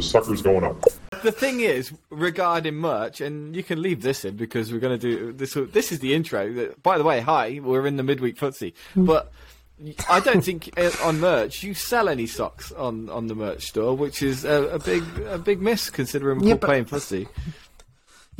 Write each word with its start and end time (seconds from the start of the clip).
The 0.00 0.06
sucker's 0.06 0.40
going 0.40 0.64
up. 0.64 0.82
The 1.22 1.30
thing 1.32 1.60
is, 1.60 1.92
regarding 2.08 2.76
merch, 2.76 3.20
and 3.20 3.54
you 3.54 3.62
can 3.62 3.82
leave 3.82 4.00
this 4.00 4.24
in 4.24 4.36
because 4.36 4.72
we're 4.72 4.78
going 4.80 4.98
to 4.98 5.16
do 5.16 5.32
this. 5.32 5.52
This 5.54 5.92
is 5.92 5.98
the 5.98 6.14
intro. 6.14 6.72
By 6.82 6.96
the 6.96 7.04
way, 7.04 7.20
hi, 7.20 7.60
we're 7.62 7.86
in 7.86 7.96
the 7.96 8.02
midweek 8.02 8.36
footsie, 8.36 8.72
but 8.96 9.30
I 10.08 10.20
don't 10.20 10.42
think 10.42 10.72
uh, 10.78 10.90
on 11.02 11.20
merch 11.20 11.62
you 11.62 11.74
sell 11.74 12.08
any 12.08 12.26
socks 12.26 12.72
on, 12.72 13.10
on 13.10 13.26
the 13.26 13.34
merch 13.34 13.64
store, 13.66 13.94
which 13.94 14.22
is 14.22 14.44
a, 14.46 14.68
a 14.68 14.78
big 14.78 15.02
a 15.26 15.36
big 15.36 15.60
miss 15.60 15.90
considering 15.90 16.38
we're 16.40 16.48
Yeah, 16.48 16.54
but- 16.54 16.66
playing 16.66 16.84
footsie. 16.86 17.28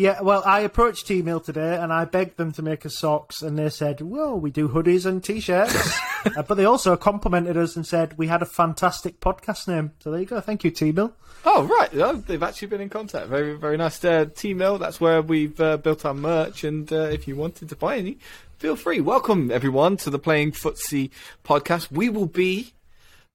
Yeah, 0.01 0.23
well, 0.23 0.43
I 0.47 0.61
approached 0.61 1.09
Teemill 1.09 1.45
today 1.45 1.77
and 1.77 1.93
I 1.93 2.07
begged 2.07 2.39
them 2.39 2.53
to 2.53 2.63
make 2.63 2.87
us 2.87 2.97
socks, 2.97 3.43
and 3.43 3.59
they 3.59 3.69
said, 3.69 4.01
"Well, 4.01 4.41
we 4.41 4.51
do 4.51 4.67
hoodies 4.67 5.05
and 5.05 5.23
t-shirts," 5.23 5.77
uh, 6.25 6.43
but 6.43 6.55
they 6.55 6.65
also 6.65 6.97
complimented 6.97 7.59
us 7.59 7.77
and 7.77 7.87
said 7.87 8.17
we 8.17 8.27
had 8.27 8.41
a 8.41 8.47
fantastic 8.47 9.21
podcast 9.21 9.69
name. 9.69 9.93
So 9.99 10.11
there 10.11 10.21
you 10.21 10.25
go. 10.25 10.41
Thank 10.41 10.65
you, 10.65 10.73
Teemill. 10.73 11.13
Oh 11.45 11.65
right, 11.65 11.91
oh, 11.97 12.15
they've 12.15 12.43
actually 12.43 12.69
been 12.69 12.81
in 12.81 12.89
contact. 12.89 13.27
Very 13.29 13.59
very 13.59 13.77
nice. 13.77 14.03
Uh, 14.03 14.25
Teemill, 14.25 14.79
that's 14.79 15.03
where 15.03 15.21
we've 15.21 15.61
uh, 15.61 15.77
built 15.77 16.07
our 16.07 16.15
merch, 16.15 16.65
and 16.65 16.91
uh, 16.91 17.01
if 17.01 17.29
you 17.29 17.37
wanted 17.37 17.69
to 17.69 17.77
buy 17.77 17.99
any, 17.99 18.17
feel 18.57 18.77
free. 18.77 19.03
Welcome 19.03 19.51
everyone 19.51 19.99
to 19.99 20.09
the 20.09 20.19
Playing 20.19 20.53
Footsie 20.53 21.11
podcast. 21.45 21.93
We 21.93 22.09
will 22.09 22.25
be 22.25 22.73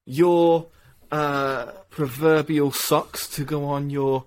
your 0.04 0.66
uh, 1.12 1.66
proverbial 1.90 2.72
socks 2.72 3.28
to 3.36 3.44
go 3.44 3.66
on 3.66 3.88
your 3.88 4.24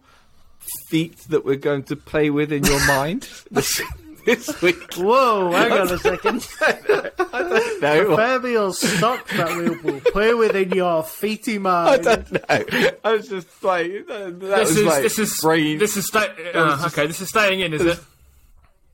feet 0.88 1.18
that 1.30 1.46
we're 1.46 1.56
going 1.56 1.84
to 1.84 1.96
play 1.96 2.30
with 2.30 2.52
in 2.52 2.64
your 2.64 2.86
mind 2.88 3.28
this, 3.52 3.82
this 4.26 4.62
week. 4.62 4.94
Whoa, 4.96 5.52
hang 5.52 5.72
on 5.72 5.92
a 5.92 5.98
second. 6.00 6.48
I 6.62 7.44
don't 7.44 8.06
Proverbial 8.08 8.74
sock 8.74 9.28
that 9.30 9.56
we 9.58 9.70
will 9.70 10.00
play 10.02 10.34
with 10.34 10.56
in 10.56 10.72
your 10.72 11.04
feety 11.04 11.60
mind. 11.60 12.08
I 12.08 12.16
mind. 12.16 12.28
don't 12.30 12.32
know. 12.34 12.90
I 13.04 13.12
was 13.14 13.28
just 13.30 13.64
like 13.64 13.92
that, 14.08 14.40
that 14.40 14.58
This 14.58 14.70
was 14.70 14.78
is 14.78 14.86
like 14.86 15.04
this 15.04 15.20
is 15.20 15.40
brain. 15.42 15.78
this 15.80 15.98
is 15.98 16.06
sta- 16.08 16.28
uh, 16.54 16.84
okay. 16.88 17.08
This 17.08 17.22
is 17.22 17.30
staying 17.30 17.60
in, 17.62 17.74
is 17.74 17.82
it? 17.86 18.00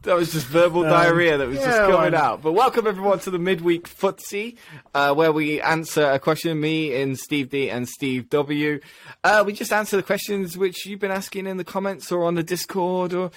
That 0.06 0.16
was 0.16 0.32
just 0.32 0.46
verbal 0.46 0.84
diarrhea 0.84 1.38
that 1.40 1.48
was 1.48 1.58
just 1.58 1.78
coming 1.78 2.12
not? 2.12 2.14
out. 2.14 2.42
But 2.44 2.52
welcome 2.52 2.86
everyone 2.86 3.18
to 3.20 3.32
the 3.32 3.40
midweek 3.40 3.90
footsie, 3.90 4.56
uh, 4.94 5.16
where 5.16 5.32
we 5.32 5.60
answer 5.60 6.12
a 6.12 6.20
question. 6.20 6.60
Me 6.60 7.02
and 7.02 7.18
Steve 7.18 7.50
D 7.50 7.72
and 7.72 7.90
Steve 7.90 8.30
W. 8.30 8.80
Uh, 9.24 9.44
we 9.44 9.54
just 9.54 9.74
answer 9.74 9.98
the 9.98 10.04
questions 10.04 10.60
which 10.60 10.86
you've 10.86 11.00
been 11.00 11.10
asking 11.10 11.48
in 11.48 11.58
the 11.58 11.64
comments 11.64 12.12
or 12.12 12.24
on 12.24 12.36
the 12.36 12.44
Discord 12.44 13.14
or 13.14 13.32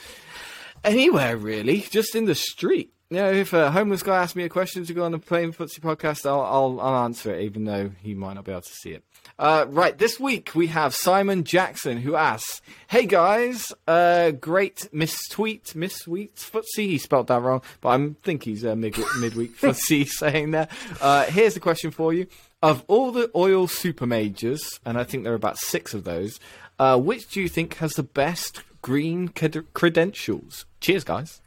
anywhere 0.84 1.38
really, 1.38 1.80
just 1.80 2.14
in 2.14 2.26
the 2.26 2.34
street. 2.34 2.92
You 3.08 3.16
know, 3.16 3.32
if 3.32 3.54
a 3.54 3.70
homeless 3.70 4.02
guy 4.02 4.22
asks 4.22 4.36
me 4.36 4.44
a 4.44 4.50
question 4.50 4.84
to 4.84 4.92
go 4.92 5.04
on 5.04 5.12
the 5.12 5.18
Playing 5.18 5.54
Footsie 5.54 5.80
podcast, 5.80 6.26
I'll, 6.26 6.42
I'll, 6.42 6.80
I'll 6.82 7.04
answer 7.04 7.34
it, 7.34 7.44
even 7.44 7.64
though 7.64 7.90
he 8.02 8.12
might 8.12 8.34
not 8.34 8.44
be 8.44 8.52
able 8.52 8.60
to 8.60 8.68
see 8.68 8.90
it. 8.90 9.02
Uh, 9.38 9.66
right, 9.68 9.96
this 9.98 10.18
week 10.18 10.50
we 10.54 10.66
have 10.68 10.94
Simon 10.94 11.44
Jackson 11.44 11.98
who 11.98 12.16
asks, 12.16 12.60
"Hey 12.88 13.06
guys, 13.06 13.72
uh, 13.86 14.32
great 14.32 14.88
Miss 14.92 15.28
Tweet, 15.28 15.74
Miss 15.74 15.94
Sweet 15.96 16.34
Footsie." 16.36 16.88
He 16.88 16.98
spelled 16.98 17.28
that 17.28 17.40
wrong, 17.42 17.62
but 17.80 17.88
I 17.88 18.10
think 18.22 18.44
he's 18.44 18.64
uh, 18.64 18.74
mid- 18.74 18.98
midweek 19.20 19.56
Footsie 19.60 20.06
saying 20.08 20.52
that. 20.52 20.70
Uh, 21.00 21.24
here's 21.24 21.56
a 21.56 21.60
question 21.60 21.90
for 21.90 22.12
you: 22.12 22.26
Of 22.62 22.84
all 22.88 23.12
the 23.12 23.30
oil 23.34 23.68
super 23.68 24.06
majors, 24.06 24.80
and 24.84 24.98
I 24.98 25.04
think 25.04 25.22
there 25.24 25.32
are 25.32 25.36
about 25.36 25.58
six 25.58 25.94
of 25.94 26.04
those, 26.04 26.40
uh, 26.78 26.98
which 26.98 27.28
do 27.30 27.40
you 27.40 27.48
think 27.48 27.74
has 27.76 27.92
the 27.92 28.02
best 28.02 28.62
green 28.82 29.28
cred- 29.28 29.66
credentials? 29.74 30.64
Cheers, 30.80 31.04
guys. 31.04 31.40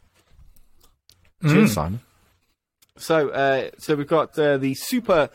Cheers, 1.44 1.73
Simon. 1.73 2.01
So, 2.97 3.29
uh, 3.29 3.72
so 3.79 3.95
we've 3.95 4.07
got 4.07 4.38
uh, 4.38 4.57
the 4.57 4.75
super. 4.75 5.29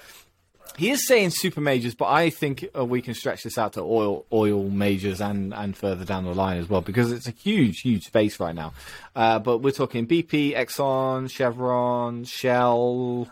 He 0.76 0.90
is 0.90 1.06
saying 1.06 1.30
super 1.30 1.60
majors, 1.60 1.94
but 1.94 2.06
I 2.06 2.28
think 2.30 2.66
uh, 2.76 2.84
we 2.84 3.00
can 3.00 3.14
stretch 3.14 3.42
this 3.44 3.56
out 3.56 3.72
to 3.74 3.80
oil 3.80 4.26
oil 4.32 4.64
majors 4.68 5.20
and, 5.20 5.54
and 5.54 5.76
further 5.76 6.04
down 6.04 6.24
the 6.24 6.34
line 6.34 6.58
as 6.58 6.68
well 6.68 6.80
because 6.82 7.12
it's 7.12 7.26
a 7.26 7.30
huge, 7.30 7.80
huge 7.80 8.02
space 8.04 8.38
right 8.40 8.54
now. 8.54 8.72
Uh, 9.14 9.38
but 9.38 9.58
we're 9.58 9.70
talking 9.70 10.06
BP, 10.06 10.54
Exxon, 10.56 11.30
Chevron, 11.30 12.24
Shell. 12.24 13.28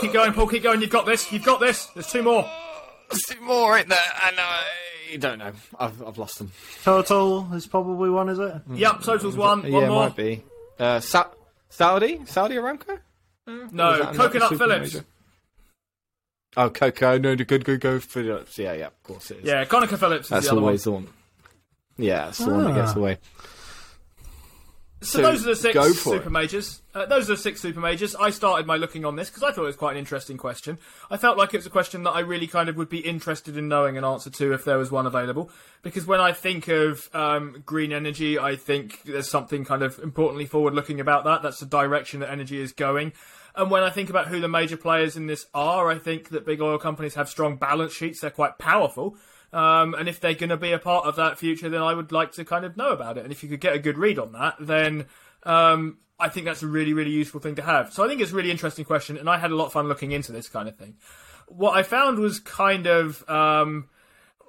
Keep 0.00 0.12
going, 0.12 0.32
Paul. 0.32 0.48
Keep 0.48 0.62
going. 0.62 0.80
You've 0.80 0.90
got 0.90 1.06
this. 1.06 1.30
You've 1.32 1.44
got 1.44 1.60
this. 1.60 1.86
There's 1.94 2.10
two 2.10 2.22
more. 2.22 2.48
There's 3.10 3.22
two 3.22 3.40
more 3.42 3.78
in 3.78 3.88
there, 3.88 3.98
and 4.26 4.36
I 4.38 5.16
don't 5.18 5.38
know. 5.38 5.52
I've, 5.78 6.02
I've 6.02 6.18
lost 6.18 6.38
them. 6.38 6.50
Total 6.82 7.52
is 7.52 7.66
probably 7.66 8.08
one, 8.10 8.28
is 8.30 8.38
it? 8.38 8.54
Yep. 8.72 9.02
Totals 9.02 9.36
one. 9.36 9.70
One 9.70 9.84
it 9.84 9.88
more. 9.88 10.06
might 10.08 10.16
be. 10.16 10.42
Uh, 10.78 11.00
Sa- 11.00 11.28
Saudi, 11.68 12.20
Saudi 12.24 12.54
Aramco. 12.56 12.98
Is 13.46 13.72
No, 13.72 13.98
Coconut 14.14 14.48
super 14.48 14.56
Phillips. 14.64 14.94
major? 14.94 15.04
Oh, 16.56 16.68
Coco. 16.70 17.16
No, 17.18 17.34
the 17.34 17.44
good, 17.44 17.64
good, 17.64 17.80
go 17.80 17.98
Phillips. 17.98 18.58
Yeah, 18.58 18.74
yeah, 18.74 18.86
of 18.88 19.02
course 19.02 19.30
it 19.30 19.38
is. 19.38 19.44
Yeah, 19.44 19.64
Conoco 19.64 19.98
Phillips 19.98 20.26
is 20.26 20.30
That's 20.30 20.46
the 20.46 20.52
other 20.52 20.60
always 20.60 20.86
one. 20.86 21.02
the 21.04 21.06
one. 21.08 21.14
Yeah, 21.98 22.24
that's 22.26 22.38
the 22.38 22.50
one 22.50 22.64
that 22.64 22.74
gets 22.74 22.92
Ah. 22.94 22.98
away. 22.98 23.18
So, 25.00 25.18
So, 25.18 25.22
those 25.22 25.42
are 25.44 25.50
the 25.50 25.56
six 25.56 25.94
super 26.04 26.28
it. 26.28 26.30
majors. 26.30 26.80
Uh, 26.94 27.06
those 27.06 27.24
are 27.28 27.34
the 27.34 27.42
six 27.42 27.60
super 27.60 27.80
majors. 27.80 28.14
I 28.14 28.30
started 28.30 28.66
my 28.68 28.76
looking 28.76 29.04
on 29.04 29.16
this 29.16 29.30
because 29.30 29.42
I 29.42 29.50
thought 29.50 29.62
it 29.64 29.66
was 29.66 29.74
quite 29.76 29.92
an 29.92 29.98
interesting 29.98 30.36
question. 30.36 30.78
I 31.10 31.16
felt 31.16 31.36
like 31.36 31.52
it 31.52 31.56
was 31.56 31.66
a 31.66 31.70
question 31.70 32.04
that 32.04 32.10
I 32.12 32.20
really 32.20 32.46
kind 32.46 32.68
of 32.68 32.76
would 32.76 32.88
be 32.88 32.98
interested 33.00 33.56
in 33.56 33.66
knowing 33.66 33.96
an 33.98 34.04
answer 34.04 34.30
to 34.30 34.52
if 34.52 34.64
there 34.64 34.78
was 34.78 34.92
one 34.92 35.04
available. 35.06 35.50
Because 35.82 36.06
when 36.06 36.20
I 36.20 36.30
think 36.32 36.68
of 36.68 37.08
um, 37.14 37.64
green 37.66 37.92
energy, 37.92 38.38
I 38.38 38.54
think 38.54 39.02
there's 39.02 39.28
something 39.28 39.64
kind 39.64 39.82
of 39.82 39.98
importantly 39.98 40.46
forward 40.46 40.74
looking 40.74 41.00
about 41.00 41.24
that. 41.24 41.42
That's 41.42 41.58
the 41.58 41.66
direction 41.66 42.20
that 42.20 42.30
energy 42.30 42.60
is 42.60 42.72
going. 42.72 43.12
And 43.54 43.70
when 43.70 43.82
I 43.82 43.90
think 43.90 44.10
about 44.10 44.28
who 44.28 44.40
the 44.40 44.48
major 44.48 44.76
players 44.76 45.16
in 45.16 45.26
this 45.26 45.46
are, 45.52 45.90
I 45.90 45.98
think 45.98 46.30
that 46.30 46.46
big 46.46 46.60
oil 46.60 46.78
companies 46.78 47.14
have 47.14 47.28
strong 47.28 47.56
balance 47.56 47.92
sheets. 47.92 48.20
They're 48.20 48.30
quite 48.30 48.58
powerful. 48.58 49.16
Um, 49.52 49.94
and 49.94 50.08
if 50.08 50.20
they're 50.20 50.34
going 50.34 50.50
to 50.50 50.56
be 50.56 50.72
a 50.72 50.78
part 50.78 51.04
of 51.04 51.16
that 51.16 51.38
future, 51.38 51.68
then 51.68 51.82
I 51.82 51.92
would 51.92 52.10
like 52.12 52.32
to 52.32 52.44
kind 52.44 52.64
of 52.64 52.76
know 52.76 52.90
about 52.90 53.18
it. 53.18 53.24
And 53.24 53.32
if 53.32 53.42
you 53.42 53.48
could 53.50 53.60
get 53.60 53.74
a 53.74 53.78
good 53.78 53.98
read 53.98 54.18
on 54.18 54.32
that, 54.32 54.54
then 54.58 55.06
um, 55.42 55.98
I 56.18 56.28
think 56.28 56.46
that's 56.46 56.62
a 56.62 56.66
really, 56.66 56.94
really 56.94 57.10
useful 57.10 57.40
thing 57.40 57.56
to 57.56 57.62
have. 57.62 57.92
So 57.92 58.04
I 58.04 58.08
think 58.08 58.20
it's 58.20 58.32
a 58.32 58.34
really 58.34 58.50
interesting 58.50 58.84
question, 58.84 59.18
and 59.18 59.28
I 59.28 59.36
had 59.36 59.50
a 59.50 59.56
lot 59.56 59.66
of 59.66 59.72
fun 59.72 59.88
looking 59.88 60.12
into 60.12 60.32
this 60.32 60.48
kind 60.48 60.68
of 60.68 60.76
thing. 60.76 60.96
What 61.48 61.76
I 61.76 61.82
found 61.82 62.18
was 62.18 62.40
kind 62.40 62.86
of, 62.86 63.28
um, 63.28 63.88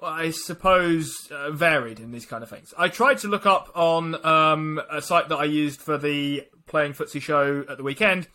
I 0.02 0.30
suppose, 0.30 1.28
uh, 1.30 1.50
varied 1.50 2.00
in 2.00 2.10
these 2.10 2.24
kind 2.24 2.42
of 2.42 2.48
things. 2.48 2.72
I 2.78 2.88
tried 2.88 3.18
to 3.18 3.28
look 3.28 3.44
up 3.44 3.70
on 3.74 4.24
um, 4.24 4.80
a 4.90 5.02
site 5.02 5.28
that 5.28 5.36
I 5.36 5.44
used 5.44 5.82
for 5.82 5.98
the 5.98 6.46
Playing 6.66 6.94
Footsie 6.94 7.20
show 7.20 7.64
at 7.68 7.76
the 7.76 7.82
weekend. 7.82 8.28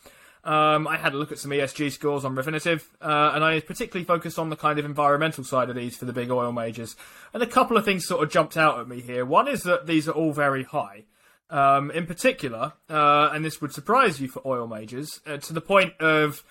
Um, 0.43 0.87
I 0.87 0.97
had 0.97 1.13
a 1.13 1.17
look 1.17 1.31
at 1.31 1.39
some 1.39 1.51
ESG 1.51 1.91
scores 1.91 2.23
on 2.23 2.35
Refinitiv, 2.35 2.83
uh, 3.01 3.31
and 3.33 3.43
I 3.43 3.59
particularly 3.59 4.05
focused 4.05 4.39
on 4.39 4.49
the 4.49 4.55
kind 4.55 4.79
of 4.79 4.85
environmental 4.85 5.43
side 5.43 5.69
of 5.69 5.75
these 5.75 5.97
for 5.97 6.05
the 6.05 6.13
big 6.13 6.31
oil 6.31 6.51
majors. 6.51 6.95
And 7.33 7.43
a 7.43 7.47
couple 7.47 7.75
of 7.75 7.83
things 7.83 8.07
sort 8.07 8.23
of 8.23 8.31
jumped 8.31 8.55
out 8.55 8.79
at 8.79 8.87
me 8.87 9.01
here. 9.01 9.25
One 9.25 9.47
is 9.47 9.63
that 9.63 9.85
these 9.85 10.07
are 10.07 10.13
all 10.13 10.31
very 10.31 10.63
high. 10.63 11.03
Um, 11.51 11.89
in 11.91 12.05
particular, 12.05 12.73
uh, 12.89 13.31
and 13.33 13.43
this 13.43 13.59
would 13.59 13.73
surprise 13.73 14.21
you 14.21 14.27
for 14.27 14.41
oil 14.45 14.67
majors, 14.67 15.19
uh, 15.25 15.37
to 15.37 15.51
the 15.51 15.61
point 15.61 15.93
of 15.99 16.43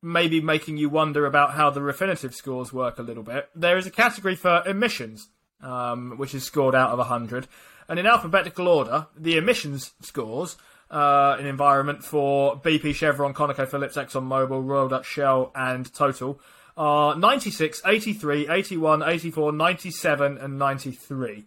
maybe 0.00 0.40
making 0.40 0.76
you 0.76 0.88
wonder 0.88 1.26
about 1.26 1.54
how 1.54 1.70
the 1.70 1.80
Refinitiv 1.80 2.34
scores 2.34 2.72
work 2.72 2.98
a 2.98 3.02
little 3.02 3.24
bit. 3.24 3.48
There 3.54 3.76
is 3.76 3.86
a 3.86 3.90
category 3.90 4.36
for 4.36 4.62
emissions, 4.64 5.28
um, 5.60 6.18
which 6.18 6.34
is 6.34 6.44
scored 6.44 6.74
out 6.74 6.90
of 6.90 6.98
100. 6.98 7.48
And 7.88 7.98
in 7.98 8.06
alphabetical 8.06 8.68
order, 8.68 9.08
the 9.16 9.36
emissions 9.36 9.92
scores 10.00 10.56
uh, 10.90 11.36
in 11.38 11.46
environment 11.46 12.04
for 12.04 12.56
BP, 12.56 12.94
Chevron, 12.94 13.34
ConocoPhillips, 13.34 13.94
ExxonMobil, 13.94 14.66
Royal 14.66 14.88
Dutch 14.88 15.06
Shell, 15.06 15.52
and 15.54 15.92
Total 15.92 16.38
are 16.76 17.16
96, 17.16 17.82
83, 17.84 18.48
81, 18.48 19.02
84, 19.02 19.52
97, 19.52 20.38
and 20.38 20.58
93. 20.58 21.44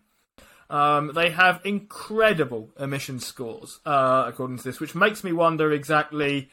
Um, 0.69 1.11
they 1.13 1.29
have 1.29 1.61
incredible 1.63 2.69
emission 2.77 3.19
scores, 3.19 3.79
uh, 3.85 4.25
according 4.27 4.57
to 4.57 4.63
this, 4.63 4.79
which 4.79 4.95
makes 4.95 5.23
me 5.23 5.31
wonder 5.31 5.71
exactly 5.71 6.49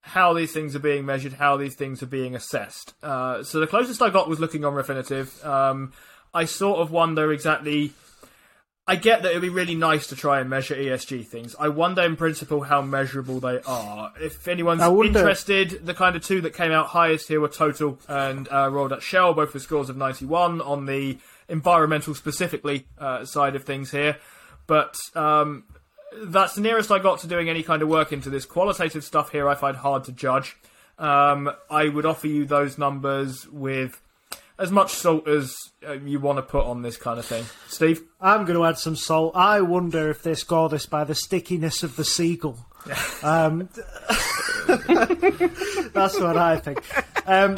how 0.00 0.32
these 0.32 0.52
things 0.52 0.74
are 0.74 0.80
being 0.80 1.06
measured, 1.06 1.34
how 1.34 1.56
these 1.56 1.76
things 1.76 2.02
are 2.02 2.06
being 2.06 2.34
assessed. 2.34 2.94
Uh, 3.02 3.42
so 3.44 3.60
the 3.60 3.68
closest 3.68 4.02
I 4.02 4.10
got 4.10 4.28
was 4.28 4.40
looking 4.40 4.64
on 4.64 4.74
Refinitiv. 4.74 5.44
Um, 5.46 5.92
I 6.34 6.44
sort 6.44 6.80
of 6.80 6.90
wonder 6.90 7.32
exactly 7.32 7.92
I 8.86 8.96
get 8.96 9.22
that 9.22 9.30
it'd 9.30 9.42
be 9.42 9.48
really 9.48 9.76
nice 9.76 10.08
to 10.08 10.16
try 10.16 10.40
and 10.40 10.50
measure 10.50 10.74
ESG 10.74 11.24
things. 11.26 11.54
I 11.58 11.68
wonder, 11.68 12.02
in 12.02 12.16
principle, 12.16 12.62
how 12.62 12.82
measurable 12.82 13.38
they 13.38 13.60
are. 13.60 14.12
If 14.20 14.48
anyone's 14.48 14.82
interested, 14.82 15.86
the 15.86 15.94
kind 15.94 16.16
of 16.16 16.24
two 16.24 16.40
that 16.40 16.54
came 16.54 16.72
out 16.72 16.86
highest 16.88 17.28
here 17.28 17.40
were 17.40 17.48
Total 17.48 17.96
and 18.08 18.48
uh, 18.50 18.68
Royal 18.72 18.88
Dutch 18.88 19.04
Shell, 19.04 19.34
both 19.34 19.54
with 19.54 19.62
scores 19.62 19.88
of 19.88 19.96
91 19.96 20.60
on 20.60 20.86
the 20.86 21.18
environmental 21.48 22.12
specifically 22.14 22.86
uh, 22.98 23.24
side 23.24 23.54
of 23.54 23.62
things 23.62 23.92
here. 23.92 24.16
But 24.66 24.96
um, 25.14 25.64
that's 26.24 26.56
the 26.56 26.60
nearest 26.60 26.90
I 26.90 26.98
got 26.98 27.20
to 27.20 27.28
doing 27.28 27.48
any 27.48 27.62
kind 27.62 27.82
of 27.82 27.88
work 27.88 28.12
into 28.12 28.30
this. 28.30 28.44
Qualitative 28.44 29.04
stuff 29.04 29.30
here 29.30 29.48
I 29.48 29.54
find 29.54 29.76
hard 29.76 30.04
to 30.04 30.12
judge. 30.12 30.56
Um, 30.98 31.50
I 31.70 31.88
would 31.88 32.04
offer 32.04 32.26
you 32.26 32.46
those 32.46 32.78
numbers 32.78 33.46
with 33.48 34.00
as 34.58 34.70
much 34.70 34.92
salt 34.92 35.26
as 35.28 35.54
uh, 35.86 35.92
you 35.92 36.20
want 36.20 36.38
to 36.38 36.42
put 36.42 36.64
on 36.64 36.82
this 36.82 36.96
kind 36.96 37.18
of 37.18 37.24
thing. 37.24 37.44
Steve? 37.68 38.02
I'm 38.20 38.44
going 38.44 38.58
to 38.58 38.64
add 38.64 38.78
some 38.78 38.96
salt. 38.96 39.32
I 39.34 39.60
wonder 39.60 40.10
if 40.10 40.22
they 40.22 40.34
score 40.34 40.68
this 40.68 40.86
by 40.86 41.04
the 41.04 41.14
stickiness 41.14 41.82
of 41.82 41.96
the 41.96 42.04
seagull. 42.04 42.58
um, 43.22 43.68
that's 44.66 46.18
what 46.18 46.36
I 46.36 46.58
think. 46.62 46.82
Um, 47.26 47.56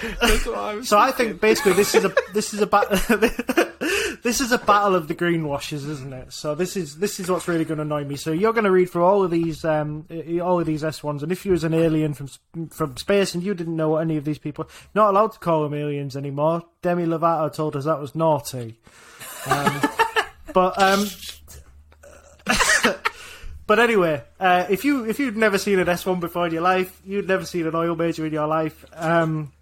That's 0.00 0.46
what 0.46 0.58
I 0.58 0.80
so 0.82 0.98
I 0.98 1.10
think 1.10 1.40
basically 1.40 1.74
this 1.74 1.94
is 1.94 2.04
a 2.04 2.14
this 2.32 2.54
is 2.54 2.60
a 2.60 2.66
ba- 2.66 2.86
this 4.22 4.40
is 4.40 4.52
a 4.52 4.58
battle 4.58 4.94
of 4.94 5.08
the 5.08 5.14
greenwashers, 5.14 5.88
isn't 5.88 6.12
it? 6.12 6.32
So 6.32 6.54
this 6.54 6.76
is 6.76 6.96
this 6.96 7.20
is 7.20 7.30
what's 7.30 7.48
really 7.48 7.64
going 7.64 7.78
to 7.78 7.82
annoy 7.82 8.04
me. 8.04 8.16
So 8.16 8.32
you're 8.32 8.52
going 8.52 8.64
to 8.64 8.70
read 8.70 8.90
through 8.90 9.04
all 9.04 9.22
of 9.22 9.30
these 9.30 9.64
um, 9.64 10.06
all 10.42 10.60
of 10.60 10.66
these 10.66 10.84
S 10.84 11.02
ones, 11.02 11.22
and 11.22 11.32
if 11.32 11.44
you 11.44 11.52
was 11.52 11.64
an 11.64 11.74
alien 11.74 12.14
from 12.14 12.28
from 12.70 12.96
space 12.96 13.34
and 13.34 13.42
you 13.42 13.54
didn't 13.54 13.76
know 13.76 13.96
any 13.96 14.16
of 14.16 14.24
these 14.24 14.38
people, 14.38 14.68
not 14.94 15.10
allowed 15.10 15.32
to 15.32 15.38
call 15.38 15.62
them 15.62 15.74
aliens 15.74 16.16
anymore. 16.16 16.62
Demi 16.80 17.04
Lovato 17.04 17.52
told 17.52 17.76
us 17.76 17.84
that 17.84 18.00
was 18.00 18.14
naughty. 18.14 18.78
Um, 19.46 19.80
but 20.54 20.80
um, 20.80 21.06
but 23.66 23.78
anyway, 23.78 24.22
uh, 24.40 24.66
if 24.70 24.84
you 24.84 25.04
if 25.04 25.18
you'd 25.18 25.36
never 25.36 25.58
seen 25.58 25.78
an 25.78 25.88
S 25.88 26.06
one 26.06 26.20
before 26.20 26.46
in 26.46 26.52
your 26.52 26.62
life, 26.62 27.00
you'd 27.04 27.28
never 27.28 27.44
seen 27.44 27.66
an 27.66 27.74
oil 27.74 27.96
major 27.96 28.24
in 28.26 28.32
your 28.32 28.46
life. 28.46 28.84
Um, 28.94 29.52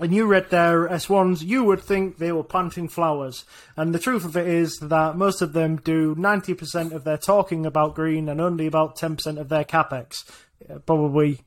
and 0.00 0.14
you 0.14 0.26
read 0.26 0.50
their 0.50 0.88
S1s, 0.88 1.42
you 1.42 1.64
would 1.64 1.82
think 1.82 2.16
they 2.16 2.32
were 2.32 2.42
planting 2.42 2.88
flowers. 2.88 3.44
And 3.76 3.94
the 3.94 3.98
truth 3.98 4.24
of 4.24 4.36
it 4.36 4.46
is 4.46 4.78
that 4.78 5.16
most 5.16 5.42
of 5.42 5.52
them 5.52 5.76
do 5.76 6.14
90% 6.14 6.92
of 6.92 7.04
their 7.04 7.18
talking 7.18 7.66
about 7.66 7.94
green 7.94 8.28
and 8.28 8.40
only 8.40 8.66
about 8.66 8.96
10% 8.96 9.38
of 9.38 9.48
their 9.48 9.64
capex. 9.64 10.24
Uh, 10.68 10.78
Probably 10.78 11.40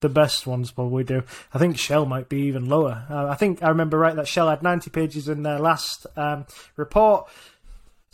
the 0.00 0.08
best 0.10 0.46
ones 0.46 0.70
probably 0.70 1.02
do. 1.02 1.22
I 1.54 1.58
think 1.58 1.78
Shell 1.78 2.04
might 2.04 2.28
be 2.28 2.42
even 2.42 2.68
lower. 2.68 3.06
Uh, 3.08 3.26
I 3.26 3.36
think 3.36 3.62
I 3.62 3.68
remember 3.68 3.98
right 3.98 4.14
that 4.14 4.28
Shell 4.28 4.50
had 4.50 4.62
90 4.62 4.90
pages 4.90 5.28
in 5.28 5.44
their 5.44 5.58
last 5.58 6.06
um, 6.14 6.44
report. 6.76 7.26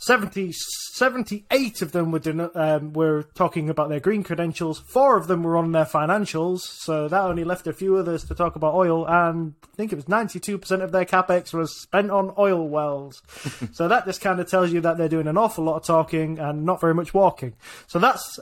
70, 0.01 0.51
78 0.51 1.81
of 1.83 1.91
them 1.91 2.11
were, 2.11 2.19
den- 2.19 2.49
um, 2.55 2.91
were 2.93 3.23
talking 3.35 3.69
about 3.69 3.89
their 3.89 3.99
green 3.99 4.23
credentials. 4.23 4.79
Four 4.79 5.15
of 5.15 5.27
them 5.27 5.43
were 5.43 5.55
on 5.55 5.73
their 5.73 5.85
financials, 5.85 6.61
so 6.61 7.07
that 7.07 7.21
only 7.21 7.43
left 7.43 7.67
a 7.67 7.73
few 7.73 7.97
others 7.97 8.23
to 8.25 8.33
talk 8.33 8.55
about 8.55 8.73
oil. 8.73 9.05
And 9.07 9.53
I 9.63 9.75
think 9.75 9.93
it 9.93 9.95
was 9.95 10.05
92% 10.05 10.81
of 10.81 10.91
their 10.91 11.05
capex 11.05 11.53
was 11.53 11.79
spent 11.79 12.09
on 12.09 12.33
oil 12.35 12.67
wells. 12.67 13.21
so 13.73 13.87
that 13.87 14.05
just 14.05 14.21
kind 14.21 14.39
of 14.39 14.49
tells 14.49 14.73
you 14.73 14.81
that 14.81 14.97
they're 14.97 15.07
doing 15.07 15.27
an 15.27 15.37
awful 15.37 15.65
lot 15.65 15.77
of 15.77 15.85
talking 15.85 16.39
and 16.39 16.65
not 16.65 16.81
very 16.81 16.95
much 16.95 17.13
walking. 17.13 17.53
So 17.85 17.99
that's 17.99 18.39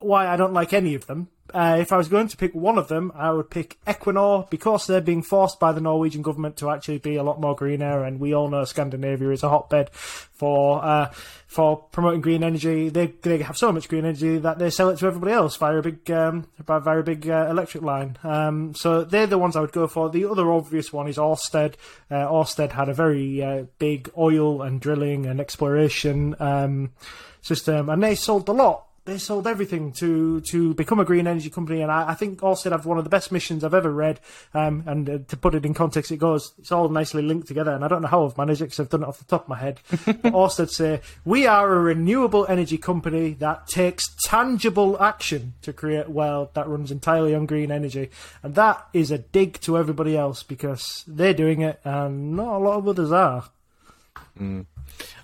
why 0.00 0.26
I 0.26 0.36
don't 0.36 0.52
like 0.52 0.72
any 0.72 0.96
of 0.96 1.06
them. 1.06 1.28
Uh, 1.54 1.78
if 1.80 1.92
I 1.92 1.96
was 1.96 2.08
going 2.08 2.28
to 2.28 2.36
pick 2.36 2.54
one 2.54 2.78
of 2.78 2.88
them, 2.88 3.12
I 3.14 3.30
would 3.30 3.50
pick 3.50 3.78
Equinor 3.86 4.48
because 4.50 4.86
they're 4.86 5.00
being 5.00 5.22
forced 5.22 5.60
by 5.60 5.72
the 5.72 5.80
Norwegian 5.80 6.22
government 6.22 6.56
to 6.58 6.70
actually 6.70 6.98
be 6.98 7.16
a 7.16 7.22
lot 7.22 7.40
more 7.40 7.54
greener, 7.54 8.04
and 8.04 8.20
we 8.20 8.34
all 8.34 8.48
know 8.48 8.64
Scandinavia 8.64 9.30
is 9.30 9.42
a 9.42 9.48
hotbed 9.48 9.90
for 9.90 10.84
uh, 10.84 11.10
for 11.46 11.76
promoting 11.76 12.20
green 12.20 12.42
energy. 12.42 12.88
They 12.88 13.08
they 13.22 13.38
have 13.38 13.56
so 13.56 13.72
much 13.72 13.88
green 13.88 14.04
energy 14.04 14.38
that 14.38 14.58
they 14.58 14.70
sell 14.70 14.90
it 14.90 14.98
to 14.98 15.06
everybody 15.06 15.32
else 15.32 15.56
via 15.56 15.78
a 15.78 15.82
big 15.82 16.10
um, 16.10 16.46
via 16.58 16.98
a 16.98 17.02
big 17.02 17.28
uh, 17.28 17.46
electric 17.48 17.82
line. 17.82 18.18
Um, 18.22 18.74
so 18.74 19.04
they're 19.04 19.26
the 19.26 19.38
ones 19.38 19.56
I 19.56 19.60
would 19.60 19.72
go 19.72 19.86
for. 19.86 20.10
The 20.10 20.26
other 20.26 20.50
obvious 20.52 20.92
one 20.92 21.08
is 21.08 21.16
Ørsted. 21.16 21.74
Uh, 22.10 22.26
Ørsted 22.28 22.72
had 22.72 22.88
a 22.88 22.94
very 22.94 23.42
uh, 23.42 23.64
big 23.78 24.10
oil 24.16 24.62
and 24.62 24.80
drilling 24.80 25.26
and 25.26 25.40
exploration 25.40 26.34
um, 26.40 26.92
system, 27.40 27.88
and 27.88 28.02
they 28.02 28.14
sold 28.14 28.48
a 28.48 28.52
lot 28.52 28.85
they 29.06 29.18
sold 29.18 29.46
everything 29.46 29.92
to 29.92 30.40
to 30.42 30.74
become 30.74 31.00
a 31.00 31.04
green 31.04 31.26
energy 31.26 31.48
company, 31.48 31.80
and 31.80 31.90
I, 31.90 32.10
I 32.10 32.14
think 32.14 32.40
Orsted 32.40 32.72
have 32.72 32.84
one 32.84 32.98
of 32.98 33.04
the 33.04 33.10
best 33.10 33.32
missions 33.32 33.64
I've 33.64 33.72
ever 33.72 33.90
read. 33.90 34.20
Um, 34.52 34.82
and 34.86 35.08
uh, 35.08 35.18
to 35.28 35.36
put 35.36 35.54
it 35.54 35.64
in 35.64 35.72
context, 35.72 36.10
it 36.10 36.18
goes 36.18 36.52
it's 36.58 36.72
all 36.72 36.88
nicely 36.88 37.22
linked 37.22 37.48
together, 37.48 37.72
and 37.72 37.84
I 37.84 37.88
don't 37.88 38.02
know 38.02 38.08
how 38.08 38.26
I've 38.26 38.36
managed 38.36 38.60
it 38.60 38.66
because 38.66 38.80
I've 38.80 38.90
done 38.90 39.02
it 39.02 39.08
off 39.08 39.18
the 39.18 39.24
top 39.24 39.44
of 39.44 39.48
my 39.48 39.58
head. 39.58 39.80
but 40.06 40.32
Orsted 40.32 40.70
say 40.70 41.00
we 41.24 41.46
are 41.46 41.72
a 41.72 41.80
renewable 41.80 42.46
energy 42.48 42.78
company 42.78 43.30
that 43.34 43.68
takes 43.68 44.14
tangible 44.24 45.00
action 45.00 45.54
to 45.62 45.72
create 45.72 46.06
a 46.06 46.10
world 46.10 46.52
that 46.54 46.68
runs 46.68 46.90
entirely 46.90 47.34
on 47.34 47.46
green 47.46 47.70
energy, 47.70 48.10
and 48.42 48.54
that 48.56 48.86
is 48.92 49.10
a 49.10 49.18
dig 49.18 49.60
to 49.60 49.78
everybody 49.78 50.16
else 50.16 50.42
because 50.42 51.04
they're 51.06 51.32
doing 51.32 51.62
it, 51.62 51.80
and 51.84 52.36
not 52.36 52.56
a 52.56 52.58
lot 52.58 52.78
of 52.78 52.88
others 52.88 53.12
are. 53.12 53.44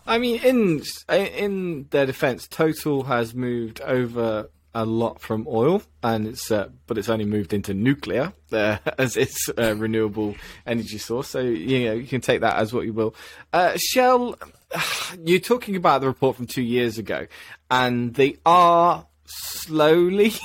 I 0.07 0.19
mean, 0.19 0.41
in 0.43 0.83
in 1.09 1.87
their 1.91 2.07
defence, 2.07 2.47
Total 2.49 3.05
has 3.05 3.35
moved 3.35 3.81
over 3.81 4.49
a 4.75 4.85
lot 4.85 5.21
from 5.21 5.47
oil, 5.49 5.83
and 6.03 6.27
it's 6.27 6.51
uh, 6.51 6.69
but 6.87 6.99
it's 6.99 7.09
only 7.09 7.25
moved 7.25 7.53
into 7.53 7.75
nuclear 7.75 8.33
uh, 8.53 8.79
as 8.99 9.17
its 9.17 9.51
uh, 9.59 9.75
renewable 9.77 10.35
energy 10.67 10.99
source. 10.99 11.29
So 11.29 11.41
you 11.41 11.85
know 11.85 11.93
you 11.95 12.07
can 12.07 12.21
take 12.21 12.41
that 12.41 12.57
as 12.57 12.73
what 12.73 12.85
you 12.85 12.93
will. 12.93 13.15
Uh, 13.53 13.77
Shell, 13.77 14.37
you're 15.25 15.41
talking 15.41 15.77
about 15.77 16.01
the 16.01 16.07
report 16.07 16.37
from 16.37 16.47
two 16.47 16.63
years 16.63 16.99
ago, 16.99 17.27
and 17.71 18.15
they 18.15 18.37
are 18.45 19.07
slowly. 19.27 20.33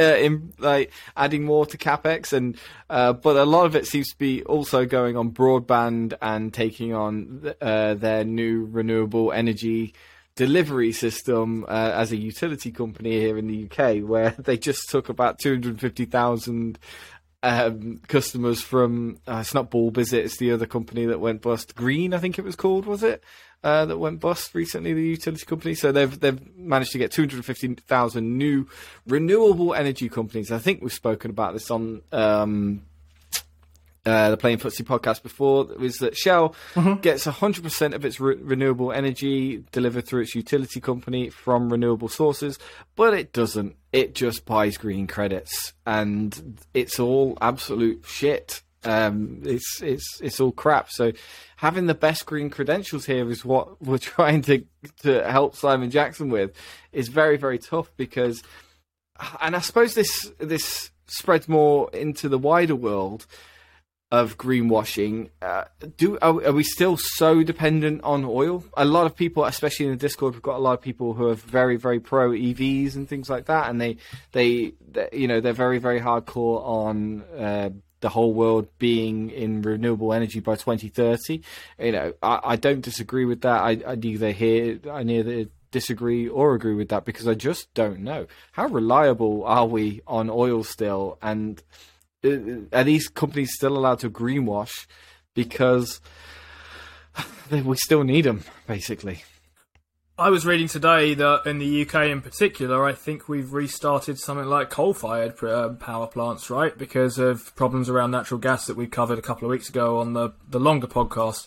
Uh, 0.00 0.16
in 0.16 0.54
like 0.58 0.90
adding 1.14 1.44
more 1.44 1.66
to 1.66 1.76
capex, 1.76 2.32
and 2.32 2.56
uh, 2.88 3.12
but 3.12 3.36
a 3.36 3.44
lot 3.44 3.66
of 3.66 3.76
it 3.76 3.86
seems 3.86 4.08
to 4.08 4.16
be 4.16 4.42
also 4.44 4.86
going 4.86 5.14
on 5.14 5.30
broadband 5.30 6.14
and 6.22 6.54
taking 6.54 6.94
on 6.94 7.52
uh, 7.60 7.92
their 7.92 8.24
new 8.24 8.64
renewable 8.64 9.30
energy 9.30 9.92
delivery 10.36 10.90
system 10.90 11.66
uh, 11.68 11.92
as 11.94 12.12
a 12.12 12.16
utility 12.16 12.70
company 12.72 13.10
here 13.20 13.36
in 13.36 13.46
the 13.46 13.64
UK, 13.64 14.02
where 14.02 14.30
they 14.38 14.56
just 14.56 14.88
took 14.88 15.10
about 15.10 15.38
two 15.38 15.50
hundred 15.50 15.78
fifty 15.78 16.06
thousand 16.06 16.78
um, 17.42 18.00
customers 18.08 18.62
from. 18.62 19.18
Uh, 19.28 19.38
it's 19.40 19.52
not 19.52 19.70
Bulb, 19.70 19.98
is 19.98 20.14
it? 20.14 20.24
It's 20.24 20.38
the 20.38 20.52
other 20.52 20.66
company 20.66 21.04
that 21.06 21.20
went 21.20 21.42
bust. 21.42 21.74
Green, 21.74 22.14
I 22.14 22.18
think 22.18 22.38
it 22.38 22.44
was 22.44 22.56
called, 22.56 22.86
was 22.86 23.02
it? 23.02 23.22
Uh, 23.62 23.84
that 23.84 23.98
went 23.98 24.20
bust 24.20 24.54
recently, 24.54 24.94
the 24.94 25.02
utility 25.02 25.44
company. 25.44 25.74
So 25.74 25.92
they've 25.92 26.18
they've 26.18 26.40
managed 26.56 26.92
to 26.92 26.98
get 26.98 27.12
250,000 27.12 28.38
new 28.38 28.66
renewable 29.06 29.74
energy 29.74 30.08
companies. 30.08 30.50
I 30.50 30.56
think 30.58 30.80
we've 30.80 30.90
spoken 30.90 31.30
about 31.30 31.52
this 31.52 31.70
on 31.70 32.00
um, 32.10 32.80
uh, 34.06 34.30
the 34.30 34.36
Playing 34.38 34.56
Footsie 34.56 34.82
podcast 34.82 35.22
before. 35.22 35.64
Was 35.78 35.98
that 35.98 36.16
Shell 36.16 36.54
gets 37.02 37.26
100% 37.26 37.94
of 37.94 38.04
its 38.06 38.18
re- 38.18 38.36
renewable 38.36 38.92
energy 38.92 39.62
delivered 39.72 40.06
through 40.06 40.22
its 40.22 40.34
utility 40.34 40.80
company 40.80 41.28
from 41.28 41.68
renewable 41.70 42.08
sources, 42.08 42.58
but 42.96 43.12
it 43.12 43.32
doesn't. 43.34 43.76
It 43.92 44.14
just 44.14 44.46
buys 44.46 44.78
green 44.78 45.06
credits, 45.06 45.74
and 45.84 46.58
it's 46.72 46.98
all 46.98 47.36
absolute 47.42 48.04
shit. 48.06 48.62
Um, 48.84 49.42
it's 49.44 49.82
it's 49.82 50.20
it's 50.22 50.40
all 50.40 50.52
crap. 50.52 50.90
So 50.90 51.12
having 51.56 51.86
the 51.86 51.94
best 51.94 52.26
green 52.26 52.50
credentials 52.50 53.06
here 53.06 53.30
is 53.30 53.44
what 53.44 53.80
we're 53.82 53.98
trying 53.98 54.42
to 54.42 54.64
to 55.02 55.30
help 55.30 55.56
Simon 55.56 55.90
Jackson 55.90 56.30
with 56.30 56.52
is 56.92 57.08
very 57.08 57.36
very 57.36 57.58
tough 57.58 57.90
because, 57.96 58.42
and 59.40 59.54
I 59.54 59.60
suppose 59.60 59.94
this 59.94 60.32
this 60.38 60.90
spreads 61.06 61.48
more 61.48 61.90
into 61.92 62.28
the 62.28 62.38
wider 62.38 62.76
world 62.76 63.26
of 64.10 64.36
greenwashing. 64.36 65.30
Uh, 65.40 65.64
do 65.96 66.18
are, 66.20 66.46
are 66.46 66.52
we 66.52 66.64
still 66.64 66.96
so 66.96 67.42
dependent 67.42 68.02
on 68.02 68.24
oil? 68.24 68.64
A 68.76 68.84
lot 68.84 69.06
of 69.06 69.14
people, 69.14 69.44
especially 69.44 69.86
in 69.86 69.92
the 69.92 69.98
Discord, 69.98 70.34
we've 70.34 70.42
got 70.42 70.56
a 70.56 70.58
lot 70.58 70.72
of 70.72 70.80
people 70.80 71.14
who 71.14 71.28
are 71.28 71.34
very 71.34 71.76
very 71.76 72.00
pro 72.00 72.30
EVs 72.30 72.96
and 72.96 73.08
things 73.08 73.30
like 73.30 73.46
that, 73.46 73.70
and 73.70 73.80
they 73.80 73.98
they, 74.32 74.72
they 74.90 75.08
you 75.12 75.28
know 75.28 75.40
they're 75.40 75.52
very 75.52 75.78
very 75.78 76.00
hardcore 76.00 76.62
on. 76.64 77.22
Uh, 77.38 77.70
the 78.00 78.08
whole 78.08 78.32
world 78.32 78.68
being 78.78 79.30
in 79.30 79.62
renewable 79.62 80.12
energy 80.12 80.40
by 80.40 80.56
2030. 80.56 81.42
You 81.78 81.92
know, 81.92 82.12
I, 82.22 82.40
I 82.44 82.56
don't 82.56 82.80
disagree 82.80 83.24
with 83.24 83.42
that. 83.42 83.60
I, 83.60 83.80
I 83.86 83.94
neither 83.94 84.32
hear, 84.32 84.78
I 84.90 85.02
neither 85.02 85.46
disagree 85.70 86.28
or 86.28 86.54
agree 86.54 86.74
with 86.74 86.88
that 86.88 87.04
because 87.04 87.28
I 87.28 87.34
just 87.34 87.72
don't 87.74 88.00
know. 88.00 88.26
How 88.52 88.66
reliable 88.66 89.44
are 89.44 89.66
we 89.66 90.00
on 90.06 90.30
oil 90.30 90.64
still? 90.64 91.18
And 91.22 91.62
uh, 92.24 92.66
are 92.72 92.84
these 92.84 93.08
companies 93.08 93.54
still 93.54 93.76
allowed 93.76 94.00
to 94.00 94.10
greenwash 94.10 94.86
because 95.34 96.00
we 97.50 97.76
still 97.76 98.04
need 98.04 98.22
them, 98.22 98.44
basically? 98.66 99.24
I 100.20 100.28
was 100.28 100.44
reading 100.44 100.68
today 100.68 101.14
that 101.14 101.46
in 101.46 101.56
the 101.56 101.80
UK 101.80 102.08
in 102.08 102.20
particular, 102.20 102.84
I 102.84 102.92
think 102.92 103.26
we've 103.26 103.54
restarted 103.54 104.18
something 104.18 104.44
like 104.44 104.68
coal 104.68 104.92
fired 104.92 105.42
uh, 105.42 105.70
power 105.70 106.06
plants, 106.06 106.50
right? 106.50 106.76
Because 106.76 107.16
of 107.16 107.56
problems 107.56 107.88
around 107.88 108.10
natural 108.10 108.38
gas 108.38 108.66
that 108.66 108.76
we 108.76 108.86
covered 108.86 109.18
a 109.18 109.22
couple 109.22 109.46
of 109.46 109.50
weeks 109.50 109.70
ago 109.70 109.96
on 109.96 110.12
the, 110.12 110.34
the 110.46 110.60
longer 110.60 110.86
podcast. 110.86 111.46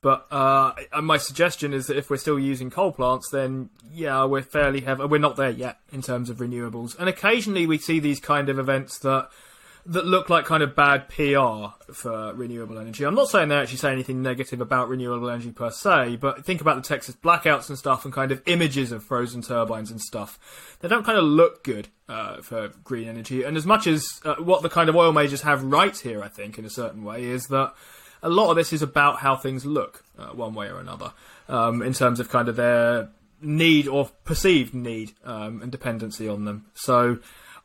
But 0.00 0.26
uh, 0.32 0.72
my 1.02 1.18
suggestion 1.18 1.74
is 1.74 1.88
that 1.88 1.98
if 1.98 2.08
we're 2.08 2.16
still 2.16 2.38
using 2.38 2.70
coal 2.70 2.90
plants, 2.90 3.28
then 3.30 3.68
yeah, 3.92 4.24
we're 4.24 4.40
fairly 4.40 4.80
heavy. 4.80 5.04
We're 5.04 5.18
not 5.18 5.36
there 5.36 5.50
yet 5.50 5.80
in 5.92 6.00
terms 6.00 6.30
of 6.30 6.38
renewables. 6.38 6.98
And 6.98 7.10
occasionally 7.10 7.66
we 7.66 7.76
see 7.76 8.00
these 8.00 8.18
kind 8.18 8.48
of 8.48 8.58
events 8.58 8.98
that 9.00 9.28
that 9.88 10.04
look 10.04 10.28
like 10.28 10.44
kind 10.44 10.62
of 10.62 10.74
bad 10.74 11.08
PR 11.08 11.92
for 11.92 12.34
renewable 12.34 12.78
energy. 12.78 13.04
I'm 13.04 13.14
not 13.14 13.28
saying 13.28 13.48
they 13.48 13.56
actually 13.56 13.78
say 13.78 13.92
anything 13.92 14.20
negative 14.20 14.60
about 14.60 14.88
renewable 14.88 15.30
energy 15.30 15.52
per 15.52 15.70
se, 15.70 16.16
but 16.16 16.44
think 16.44 16.60
about 16.60 16.76
the 16.76 16.82
Texas 16.82 17.14
blackouts 17.14 17.68
and 17.68 17.78
stuff 17.78 18.04
and 18.04 18.12
kind 18.12 18.32
of 18.32 18.42
images 18.46 18.90
of 18.90 19.04
frozen 19.04 19.42
turbines 19.42 19.90
and 19.90 20.00
stuff. 20.00 20.76
They 20.80 20.88
don't 20.88 21.04
kind 21.04 21.18
of 21.18 21.24
look 21.24 21.62
good 21.62 21.88
uh, 22.08 22.42
for 22.42 22.68
green 22.82 23.08
energy. 23.08 23.44
And 23.44 23.56
as 23.56 23.64
much 23.64 23.86
as 23.86 24.20
uh, 24.24 24.36
what 24.36 24.62
the 24.62 24.68
kind 24.68 24.88
of 24.88 24.96
oil 24.96 25.12
majors 25.12 25.42
have 25.42 25.62
right 25.62 25.96
here, 25.96 26.22
I 26.22 26.28
think, 26.28 26.58
in 26.58 26.64
a 26.64 26.70
certain 26.70 27.04
way, 27.04 27.24
is 27.24 27.44
that 27.46 27.72
a 28.22 28.28
lot 28.28 28.50
of 28.50 28.56
this 28.56 28.72
is 28.72 28.82
about 28.82 29.20
how 29.20 29.36
things 29.36 29.64
look, 29.64 30.04
uh, 30.18 30.28
one 30.28 30.54
way 30.54 30.68
or 30.68 30.80
another, 30.80 31.12
um, 31.48 31.82
in 31.82 31.92
terms 31.92 32.18
of 32.18 32.28
kind 32.28 32.48
of 32.48 32.56
their 32.56 33.10
need 33.40 33.86
or 33.86 34.10
perceived 34.24 34.74
need 34.74 35.12
um, 35.24 35.62
and 35.62 35.70
dependency 35.70 36.28
on 36.28 36.44
them. 36.44 36.66
So 36.74 37.18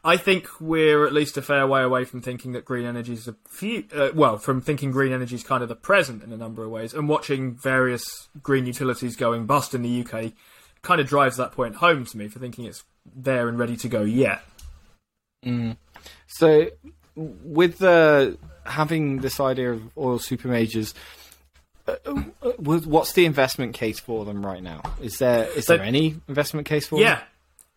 I 0.04 0.18
think 0.18 0.48
we're 0.60 1.06
at 1.06 1.14
least 1.14 1.38
a 1.38 1.42
fair 1.42 1.68
way 1.68 1.84
away 1.84 2.06
from 2.06 2.22
thinking 2.22 2.54
that 2.54 2.66
green 2.66 2.86
energy 2.86 3.14
is 3.14 3.28
a 3.28 3.36
few, 3.48 3.84
uh, 3.96 4.10
well, 4.16 4.38
from 4.38 4.60
thinking 4.60 4.92
green 4.92 5.12
energy 5.12 5.36
is 5.36 5.44
kind 5.44 5.62
of 5.62 5.70
the 5.70 5.76
present 5.76 6.24
in 6.24 6.34
a 6.34 6.38
number 6.38 6.64
of 6.64 6.72
ways, 6.72 6.94
and 6.94 7.08
watching 7.08 7.54
various 7.54 8.28
green 8.42 8.66
utilities 8.66 9.16
going 9.16 9.46
bust 9.46 9.76
in 9.76 9.84
the 9.84 10.02
UK 10.02 10.34
kind 10.82 11.00
of 11.00 11.08
drives 11.08 11.38
that 11.38 11.52
point 11.52 11.76
home 11.76 12.06
to 12.06 12.18
me 12.18 12.28
for 12.28 12.40
thinking 12.40 12.66
it's 12.66 12.84
there 13.16 13.48
and 13.48 13.60
ready 13.60 13.78
to 13.78 13.88
go 13.88 14.02
yet. 14.02 14.42
Mm. 15.46 15.78
So, 16.28 16.70
with 17.16 17.78
the 17.78 18.38
having 18.66 19.18
this 19.18 19.40
idea 19.40 19.74
of 19.74 19.98
oil 19.98 20.18
super 20.18 20.48
majors, 20.48 20.96
uh, 21.88 21.96
uh, 22.06 22.14
what's 22.58 23.14
the 23.14 23.26
investment 23.26 23.74
case 23.74 24.00
for 24.00 24.26
them 24.26 24.44
right 24.46 24.64
now? 24.64 24.82
Is 25.02 25.18
there 25.18 25.46
is 25.56 25.66
there 25.66 25.82
any 25.82 26.16
investment 26.28 26.66
case 26.68 26.88
for 26.88 26.96
them? 26.96 27.04
yeah, 27.04 27.16
them? 27.16 27.26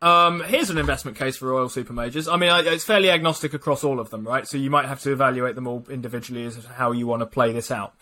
Um, 0.05 0.43
here's 0.43 0.69
an 0.69 0.77
investment 0.77 1.17
case 1.17 1.39
for 1.39 1.55
oil 1.55 1.71
super 1.71 1.95
majors. 1.95 2.29
I 2.29 2.37
mean, 2.37 2.51
it's 2.67 2.85
fairly 2.85 3.09
agnostic 3.09 3.55
across 3.55 3.83
all 3.83 3.99
of 3.99 4.11
them, 4.11 4.27
right? 4.27 4.47
So 4.47 4.59
you 4.59 4.69
might 4.69 4.85
have 4.85 5.01
to 5.01 5.13
evaluate 5.13 5.55
them 5.55 5.67
all 5.67 5.87
individually 5.89 6.45
as 6.45 6.63
how 6.63 6.93
you 6.93 7.07
want 7.07 7.21
to 7.21 7.27
play 7.27 7.53
this 7.53 7.71
out. 7.71 7.95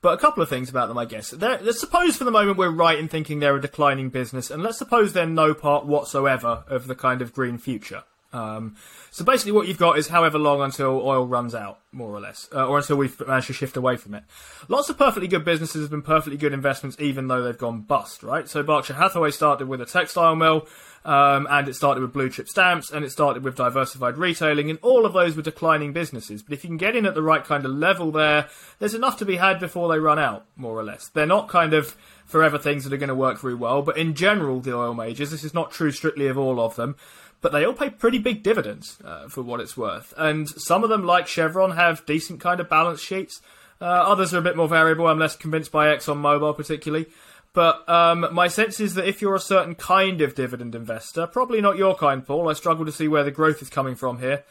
But 0.00 0.14
a 0.14 0.18
couple 0.18 0.40
of 0.40 0.48
things 0.48 0.70
about 0.70 0.86
them, 0.86 0.98
I 0.98 1.04
guess. 1.04 1.30
They're, 1.30 1.58
let's 1.60 1.80
suppose 1.80 2.16
for 2.16 2.22
the 2.22 2.30
moment 2.30 2.58
we're 2.58 2.70
right 2.70 2.96
in 2.96 3.08
thinking 3.08 3.40
they're 3.40 3.56
a 3.56 3.60
declining 3.60 4.08
business, 4.08 4.52
and 4.52 4.62
let's 4.62 4.78
suppose 4.78 5.12
they're 5.12 5.26
no 5.26 5.52
part 5.52 5.84
whatsoever 5.84 6.62
of 6.68 6.86
the 6.86 6.94
kind 6.94 7.20
of 7.20 7.32
green 7.32 7.58
future. 7.58 8.04
Um, 8.32 8.76
so 9.10 9.24
basically, 9.24 9.52
what 9.52 9.68
you've 9.68 9.78
got 9.78 9.98
is 9.98 10.08
however 10.08 10.38
long 10.38 10.60
until 10.60 11.00
oil 11.00 11.26
runs 11.26 11.54
out, 11.54 11.80
more 11.92 12.10
or 12.10 12.20
less, 12.20 12.48
uh, 12.54 12.66
or 12.66 12.78
until 12.78 12.96
we've 12.96 13.18
managed 13.26 13.46
to 13.46 13.52
shift 13.54 13.76
away 13.76 13.96
from 13.96 14.14
it. 14.14 14.24
Lots 14.68 14.90
of 14.90 14.98
perfectly 14.98 15.28
good 15.28 15.44
businesses 15.44 15.82
have 15.82 15.90
been 15.90 16.02
perfectly 16.02 16.36
good 16.36 16.52
investments, 16.52 16.96
even 17.00 17.28
though 17.28 17.42
they've 17.42 17.56
gone 17.56 17.80
bust, 17.80 18.22
right? 18.22 18.46
So 18.48 18.62
Berkshire 18.62 18.94
Hathaway 18.94 19.30
started 19.30 19.66
with 19.66 19.80
a 19.80 19.86
textile 19.86 20.36
mill, 20.36 20.66
um, 21.06 21.46
and 21.50 21.68
it 21.68 21.74
started 21.74 22.02
with 22.02 22.12
blue 22.12 22.28
chip 22.28 22.48
stamps, 22.48 22.90
and 22.90 23.02
it 23.02 23.10
started 23.10 23.44
with 23.44 23.56
diversified 23.56 24.18
retailing, 24.18 24.68
and 24.68 24.78
all 24.82 25.06
of 25.06 25.14
those 25.14 25.34
were 25.34 25.42
declining 25.42 25.94
businesses. 25.94 26.42
But 26.42 26.52
if 26.52 26.64
you 26.64 26.68
can 26.68 26.76
get 26.76 26.94
in 26.94 27.06
at 27.06 27.14
the 27.14 27.22
right 27.22 27.44
kind 27.44 27.64
of 27.64 27.70
level 27.70 28.12
there, 28.12 28.48
there's 28.78 28.94
enough 28.94 29.16
to 29.18 29.24
be 29.24 29.36
had 29.36 29.58
before 29.58 29.88
they 29.88 29.98
run 29.98 30.18
out, 30.18 30.44
more 30.54 30.78
or 30.78 30.84
less. 30.84 31.08
They're 31.08 31.24
not 31.24 31.48
kind 31.48 31.72
of 31.72 31.96
forever 32.26 32.58
things 32.58 32.84
that 32.84 32.92
are 32.92 32.98
going 32.98 33.08
to 33.08 33.14
work 33.14 33.40
very 33.40 33.54
well, 33.54 33.80
but 33.80 33.96
in 33.96 34.12
general, 34.12 34.60
the 34.60 34.76
oil 34.76 34.92
majors, 34.92 35.30
this 35.30 35.44
is 35.44 35.54
not 35.54 35.70
true 35.70 35.90
strictly 35.90 36.26
of 36.26 36.36
all 36.36 36.60
of 36.60 36.76
them 36.76 36.94
but 37.40 37.52
they 37.52 37.64
all 37.64 37.72
pay 37.72 37.90
pretty 37.90 38.18
big 38.18 38.42
dividends 38.42 38.98
uh, 39.04 39.28
for 39.28 39.42
what 39.42 39.60
it's 39.60 39.76
worth. 39.76 40.12
And 40.16 40.48
some 40.48 40.82
of 40.82 40.90
them, 40.90 41.04
like 41.04 41.26
Chevron, 41.26 41.72
have 41.72 42.04
decent 42.06 42.40
kind 42.40 42.60
of 42.60 42.68
balance 42.68 43.00
sheets. 43.00 43.40
Uh, 43.80 43.84
others 43.84 44.34
are 44.34 44.38
a 44.38 44.42
bit 44.42 44.56
more 44.56 44.68
variable. 44.68 45.06
I'm 45.06 45.18
less 45.18 45.36
convinced 45.36 45.70
by 45.70 45.86
ExxonMobil 45.86 46.56
particularly. 46.56 47.06
But 47.52 47.88
um, 47.88 48.26
my 48.32 48.48
sense 48.48 48.78
is 48.80 48.94
that 48.94 49.08
if 49.08 49.22
you're 49.22 49.34
a 49.34 49.40
certain 49.40 49.74
kind 49.74 50.20
of 50.20 50.34
dividend 50.34 50.74
investor, 50.74 51.26
probably 51.26 51.60
not 51.60 51.76
your 51.76 51.96
kind, 51.96 52.26
Paul. 52.26 52.48
I 52.48 52.52
struggle 52.52 52.84
to 52.84 52.92
see 52.92 53.08
where 53.08 53.24
the 53.24 53.30
growth 53.30 53.62
is 53.62 53.70
coming 53.70 53.94
from 53.94 54.18
here. 54.18 54.44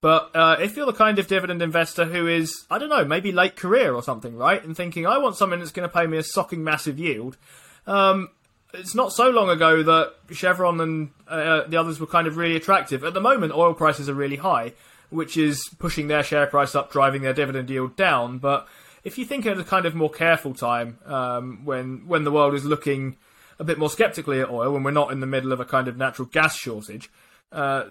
But 0.00 0.36
uh, 0.36 0.56
if 0.60 0.76
you're 0.76 0.86
the 0.86 0.92
kind 0.92 1.18
of 1.18 1.26
dividend 1.26 1.62
investor 1.62 2.04
who 2.04 2.26
is, 2.26 2.66
I 2.70 2.78
don't 2.78 2.90
know, 2.90 3.06
maybe 3.06 3.32
late 3.32 3.56
career 3.56 3.94
or 3.94 4.02
something, 4.02 4.36
right, 4.36 4.62
and 4.62 4.76
thinking 4.76 5.06
I 5.06 5.16
want 5.16 5.36
something 5.36 5.58
that's 5.58 5.72
going 5.72 5.88
to 5.88 5.94
pay 5.94 6.06
me 6.06 6.18
a 6.18 6.22
socking 6.22 6.62
massive 6.62 6.98
yield, 6.98 7.38
um, 7.86 8.28
it's 8.74 8.94
not 8.94 9.12
so 9.12 9.30
long 9.30 9.48
ago 9.48 9.82
that 9.82 10.14
Chevron 10.32 10.80
and 10.80 11.10
uh, 11.28 11.62
the 11.66 11.76
others 11.76 12.00
were 12.00 12.06
kind 12.06 12.26
of 12.26 12.36
really 12.36 12.56
attractive. 12.56 13.04
At 13.04 13.14
the 13.14 13.20
moment, 13.20 13.52
oil 13.52 13.74
prices 13.74 14.08
are 14.08 14.14
really 14.14 14.36
high, 14.36 14.72
which 15.10 15.36
is 15.36 15.68
pushing 15.78 16.08
their 16.08 16.22
share 16.22 16.46
price 16.46 16.74
up, 16.74 16.90
driving 16.90 17.22
their 17.22 17.34
dividend 17.34 17.70
yield 17.70 17.96
down. 17.96 18.38
But 18.38 18.66
if 19.02 19.18
you 19.18 19.24
think 19.24 19.46
at 19.46 19.58
a 19.58 19.64
kind 19.64 19.86
of 19.86 19.94
more 19.94 20.10
careful 20.10 20.54
time, 20.54 20.98
um, 21.06 21.64
when 21.64 22.06
when 22.06 22.24
the 22.24 22.32
world 22.32 22.54
is 22.54 22.64
looking 22.64 23.16
a 23.58 23.64
bit 23.64 23.78
more 23.78 23.90
skeptically 23.90 24.40
at 24.40 24.50
oil, 24.50 24.72
when 24.72 24.82
we're 24.82 24.90
not 24.90 25.12
in 25.12 25.20
the 25.20 25.26
middle 25.26 25.52
of 25.52 25.60
a 25.60 25.64
kind 25.64 25.88
of 25.88 25.96
natural 25.96 26.26
gas 26.26 26.56
shortage, 26.56 27.10
uh, 27.52 27.84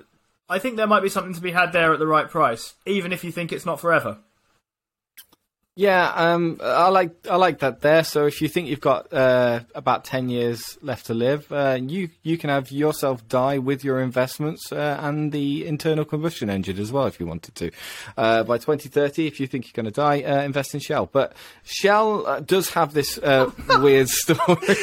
I 0.50 0.60
think 0.60 0.76
there 0.76 0.88
might 0.88 1.04
be 1.04 1.10
something 1.10 1.34
to 1.34 1.42
be 1.42 1.52
had 1.52 1.72
there 1.72 1.94
at 1.94 2.00
the 2.00 2.08
right 2.08 2.30
price, 2.30 2.74
even 2.86 3.14
if 3.14 3.24
you 3.24 3.32
think 3.32 3.52
it's 3.52 3.66
not 3.66 3.80
forever. 3.80 4.20
Yeah, 5.76 6.12
um, 6.16 6.60
I 6.62 6.90
like 6.90 7.26
I 7.28 7.36
like 7.36 7.60
that 7.60 7.82
there. 7.82 8.04
So 8.04 8.28
if 8.28 8.44
you 8.44 8.48
think 8.48 8.68
you've 8.68 8.80
got 8.80 9.12
uh, 9.12 9.62
about 9.74 10.06
ten 10.06 10.30
years 10.30 10.78
left 10.84 11.08
to 11.08 11.16
live, 11.16 11.52
uh, 11.52 11.80
you 11.82 12.10
you 12.22 12.38
can 12.38 12.52
have 12.52 12.72
yourself 12.72 13.28
die 13.28 13.58
with 13.58 13.84
your 13.84 14.00
investments 14.00 14.72
uh, 14.72 15.00
and 15.02 15.32
the 15.32 15.66
internal 15.66 16.06
combustion 16.06 16.52
engine 16.52 16.78
as 16.78 16.92
well 16.92 17.08
if 17.08 17.20
you 17.20 17.26
wanted 17.26 17.56
to. 17.56 17.72
Uh, 18.16 18.44
by 18.44 18.60
2030, 18.60 19.26
if 19.26 19.40
you 19.40 19.48
think 19.48 19.66
you're 19.66 19.84
going 19.84 19.92
to 19.92 20.00
die, 20.00 20.22
uh, 20.22 20.44
invest 20.44 20.76
in 20.76 20.80
Shell. 20.80 21.10
But 21.12 21.34
Shell 21.64 22.28
uh, 22.28 22.40
does 22.42 22.70
have 22.72 22.94
this 22.94 23.18
weird 23.80 24.10
story. 24.10 24.76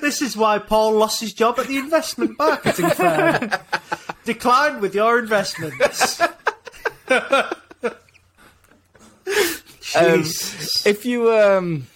this 0.00 0.22
is 0.22 0.36
why 0.36 0.60
Paul 0.60 0.92
lost 0.92 1.20
his 1.20 1.32
job 1.32 1.58
at 1.58 1.66
the 1.66 1.78
investment 1.78 2.38
marketing 2.38 2.90
firm. 2.90 3.50
Declined 4.24 4.82
with 4.82 4.94
your 4.94 5.18
investments. 5.18 6.22
Um, 9.96 10.20
if 10.84 11.04
you 11.04 11.30
um, 11.32 11.86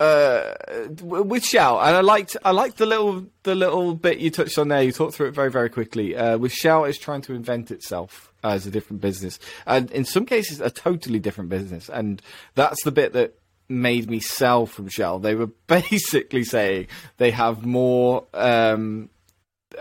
uh, 0.00 0.54
with 1.00 1.44
Shell, 1.44 1.80
and 1.80 1.96
I 1.96 2.00
liked 2.00 2.36
I 2.44 2.52
liked 2.52 2.78
the 2.78 2.86
little 2.86 3.26
the 3.42 3.54
little 3.54 3.94
bit 3.94 4.18
you 4.18 4.30
touched 4.30 4.58
on 4.58 4.68
there. 4.68 4.82
You 4.82 4.92
talked 4.92 5.14
through 5.14 5.28
it 5.28 5.34
very 5.34 5.50
very 5.50 5.70
quickly. 5.70 6.16
Uh, 6.16 6.38
with 6.38 6.52
Shell, 6.52 6.84
is 6.84 6.98
trying 6.98 7.22
to 7.22 7.34
invent 7.34 7.70
itself 7.70 8.32
as 8.44 8.66
a 8.66 8.70
different 8.70 9.00
business, 9.00 9.38
and 9.66 9.90
in 9.90 10.04
some 10.04 10.24
cases, 10.24 10.60
a 10.60 10.70
totally 10.70 11.18
different 11.18 11.50
business. 11.50 11.88
And 11.88 12.22
that's 12.54 12.82
the 12.84 12.92
bit 12.92 13.12
that 13.14 13.34
made 13.68 14.08
me 14.08 14.20
sell 14.20 14.66
from 14.66 14.88
Shell. 14.88 15.18
They 15.18 15.34
were 15.34 15.46
basically 15.66 16.44
saying 16.44 16.86
they 17.16 17.30
have 17.32 17.64
more. 17.64 18.26
Um, 18.34 19.10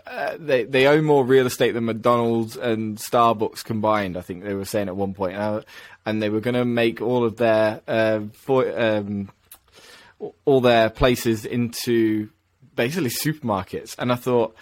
uh, 0.06 0.36
they 0.40 0.64
they 0.64 0.88
own 0.88 1.06
more 1.06 1.24
real 1.24 1.46
estate 1.46 1.72
than 1.72 1.86
McDonald's 1.86 2.58
and 2.58 2.98
Starbucks 2.98 3.64
combined. 3.64 4.18
I 4.18 4.22
think 4.22 4.44
they 4.44 4.54
were 4.54 4.66
saying 4.66 4.88
at 4.88 4.96
one 4.96 5.14
point. 5.14 5.36
And 5.36 5.64
and 6.06 6.22
they 6.22 6.30
were 6.30 6.40
going 6.40 6.56
to 6.56 6.66
make 6.66 7.02
all 7.02 7.26
of 7.26 7.38
their 7.38 7.82
uh, 7.88 8.22
for, 8.34 8.80
um, 8.80 9.30
all 10.46 10.62
their 10.62 10.90
places 10.90 11.46
into 11.46 12.30
basically 12.76 13.10
supermarkets. 13.10 13.96
And 14.00 14.12
I 14.12 14.16
thought, 14.16 14.56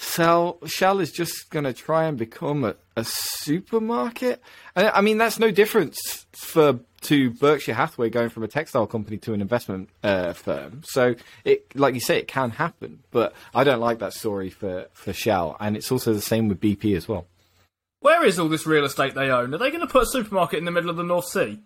Shell, 0.00 0.58
Shell 0.64 1.00
is 1.00 1.12
just 1.12 1.50
going 1.50 1.66
to 1.66 1.74
try 1.74 2.04
and 2.04 2.16
become 2.16 2.64
a, 2.64 2.74
a 2.96 3.04
supermarket. 3.04 4.42
And 4.74 4.88
I 4.88 5.02
mean, 5.02 5.18
that's 5.18 5.38
no 5.38 5.50
difference 5.50 6.26
for 6.32 6.80
to 7.02 7.30
Berkshire 7.32 7.74
Hathaway 7.74 8.08
going 8.08 8.30
from 8.30 8.42
a 8.42 8.48
textile 8.48 8.86
company 8.86 9.18
to 9.18 9.34
an 9.34 9.42
investment 9.42 9.90
uh, 10.02 10.32
firm. 10.32 10.82
So, 10.84 11.16
it, 11.44 11.76
like 11.76 11.94
you 11.94 12.00
say, 12.00 12.18
it 12.18 12.28
can 12.28 12.50
happen. 12.50 13.00
But 13.10 13.34
I 13.54 13.62
don't 13.62 13.80
like 13.80 13.98
that 13.98 14.14
story 14.14 14.48
for, 14.48 14.86
for 14.94 15.12
Shell. 15.12 15.56
And 15.60 15.76
it's 15.76 15.92
also 15.92 16.14
the 16.14 16.22
same 16.22 16.48
with 16.48 16.60
BP 16.60 16.96
as 16.96 17.06
well. 17.06 17.26
Where 18.00 18.24
is 18.24 18.38
all 18.38 18.48
this 18.48 18.66
real 18.66 18.86
estate 18.86 19.14
they 19.14 19.30
own? 19.30 19.52
Are 19.52 19.58
they 19.58 19.70
going 19.70 19.86
to 19.86 19.86
put 19.86 20.04
a 20.04 20.06
supermarket 20.06 20.58
in 20.58 20.64
the 20.64 20.70
middle 20.70 20.88
of 20.88 20.96
the 20.96 21.02
North 21.02 21.26
Sea? 21.26 21.60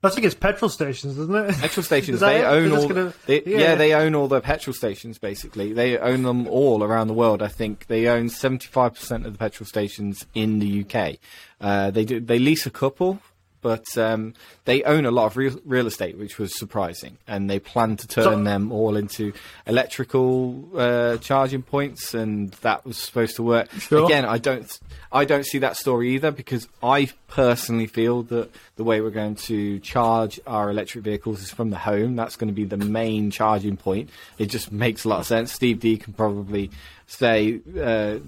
I 0.00 0.10
think 0.10 0.26
it's 0.26 0.34
petrol 0.34 0.68
stations, 0.68 1.18
isn't 1.18 1.34
it? 1.34 1.56
Petrol 1.56 1.82
stations. 1.82 2.20
they 2.20 2.44
own 2.44 2.70
all. 2.72 2.86
Gonna, 2.86 3.12
they, 3.26 3.42
yeah. 3.44 3.58
yeah. 3.58 3.74
they 3.74 3.94
own 3.94 4.14
all 4.14 4.28
the 4.28 4.40
petrol 4.40 4.72
stations. 4.72 5.18
Basically, 5.18 5.72
they 5.72 5.98
own 5.98 6.22
them 6.22 6.46
all 6.46 6.84
around 6.84 7.08
the 7.08 7.14
world. 7.14 7.42
I 7.42 7.48
think 7.48 7.86
they 7.88 8.06
own 8.06 8.28
seventy-five 8.28 8.94
percent 8.94 9.26
of 9.26 9.32
the 9.32 9.38
petrol 9.38 9.66
stations 9.66 10.24
in 10.34 10.60
the 10.60 10.84
UK. 10.84 11.16
Uh, 11.60 11.90
they 11.90 12.04
do. 12.04 12.20
They 12.20 12.38
lease 12.38 12.64
a 12.64 12.70
couple 12.70 13.20
but 13.60 13.96
um, 13.96 14.34
they 14.64 14.82
own 14.84 15.04
a 15.06 15.10
lot 15.10 15.26
of 15.26 15.36
real, 15.36 15.58
real 15.64 15.86
estate, 15.86 16.18
which 16.18 16.38
was 16.38 16.56
surprising, 16.58 17.18
and 17.26 17.48
they 17.50 17.58
plan 17.58 17.96
to 17.96 18.06
turn 18.06 18.24
so, 18.24 18.42
them 18.42 18.72
all 18.72 18.96
into 18.96 19.32
electrical 19.66 20.68
uh, 20.76 21.16
charging 21.18 21.62
points, 21.62 22.14
and 22.14 22.52
that 22.62 22.84
was 22.84 22.98
supposed 22.98 23.36
to 23.36 23.42
work. 23.42 23.70
Sure. 23.72 24.04
Again, 24.04 24.24
I 24.24 24.38
don't, 24.38 24.78
I 25.10 25.24
don't 25.24 25.44
see 25.44 25.58
that 25.58 25.76
story 25.76 26.14
either 26.14 26.30
because 26.30 26.68
I 26.82 27.08
personally 27.28 27.86
feel 27.86 28.22
that 28.24 28.50
the 28.76 28.84
way 28.84 29.00
we're 29.00 29.10
going 29.10 29.34
to 29.36 29.78
charge 29.80 30.40
our 30.46 30.70
electric 30.70 31.04
vehicles 31.04 31.42
is 31.42 31.50
from 31.50 31.70
the 31.70 31.78
home. 31.78 32.16
That's 32.16 32.36
going 32.36 32.48
to 32.48 32.54
be 32.54 32.64
the 32.64 32.76
main 32.76 33.30
charging 33.30 33.76
point. 33.76 34.10
It 34.38 34.46
just 34.46 34.70
makes 34.72 35.04
a 35.04 35.08
lot 35.08 35.20
of 35.20 35.26
sense. 35.26 35.52
Steve 35.52 35.80
D 35.80 35.96
can 35.96 36.12
probably 36.12 36.70
say 37.06 37.60
uh, 37.80 38.18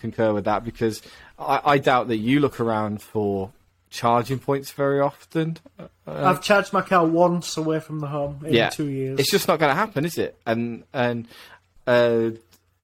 concur 0.00 0.32
with 0.32 0.44
that 0.46 0.64
because 0.64 1.02
I, 1.38 1.60
I 1.64 1.78
doubt 1.78 2.08
that 2.08 2.16
you 2.16 2.40
look 2.40 2.60
around 2.60 3.02
for 3.02 3.52
charging 3.92 4.38
points 4.38 4.72
very 4.72 4.98
often. 4.98 5.58
I've 6.06 6.42
charged 6.42 6.72
my 6.72 6.80
car 6.80 7.06
once 7.06 7.56
away 7.56 7.78
from 7.78 8.00
the 8.00 8.08
home 8.08 8.40
in 8.44 8.54
yeah, 8.54 8.70
two 8.70 8.88
years. 8.88 9.20
It's 9.20 9.30
just 9.30 9.46
not 9.46 9.60
going 9.60 9.70
to 9.70 9.76
happen, 9.76 10.04
is 10.04 10.18
it? 10.18 10.36
And 10.46 10.82
and 10.92 11.28
uh, 11.86 12.30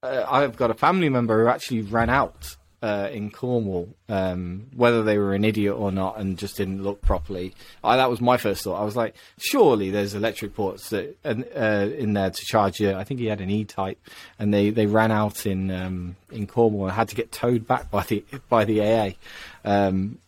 uh, 0.01 0.25
I've 0.29 0.55
got 0.55 0.71
a 0.71 0.75
family 0.75 1.09
member 1.09 1.43
who 1.43 1.49
actually 1.49 1.81
ran 1.81 2.09
out 2.09 2.55
uh, 2.81 3.09
in 3.11 3.29
Cornwall, 3.29 3.89
um, 4.07 4.67
whether 4.75 5.03
they 5.03 5.17
were 5.17 5.33
an 5.33 5.43
idiot 5.43 5.75
or 5.75 5.91
not, 5.91 6.17
and 6.17 6.37
just 6.37 6.57
didn't 6.57 6.83
look 6.83 7.01
properly. 7.01 7.53
I, 7.83 7.97
that 7.97 8.09
was 8.09 8.21
my 8.21 8.37
first 8.37 8.63
thought. 8.63 8.79
I 8.79 8.85
was 8.85 8.95
like, 8.95 9.15
surely 9.37 9.89
there's 9.89 10.13
electric 10.13 10.55
ports 10.55 10.89
that, 10.89 11.17
uh, 11.25 11.89
in 11.97 12.13
there 12.13 12.29
to 12.29 12.45
charge 12.45 12.79
you. 12.79 12.93
I 12.93 13.03
think 13.03 13.19
he 13.19 13.25
had 13.25 13.41
an 13.41 13.49
E-type, 13.49 13.99
and 14.37 14.53
they, 14.53 14.69
they 14.69 14.85
ran 14.85 15.11
out 15.11 15.45
in 15.45 15.71
um, 15.71 16.15
in 16.31 16.47
Cornwall 16.47 16.85
and 16.85 16.93
had 16.93 17.09
to 17.09 17.15
get 17.15 17.31
towed 17.31 17.67
back 17.67 17.91
by 17.91 18.03
the 18.03 18.23
by 18.47 18.63
the 18.63 18.81
AA. 18.81 19.09
Um, 19.65 20.19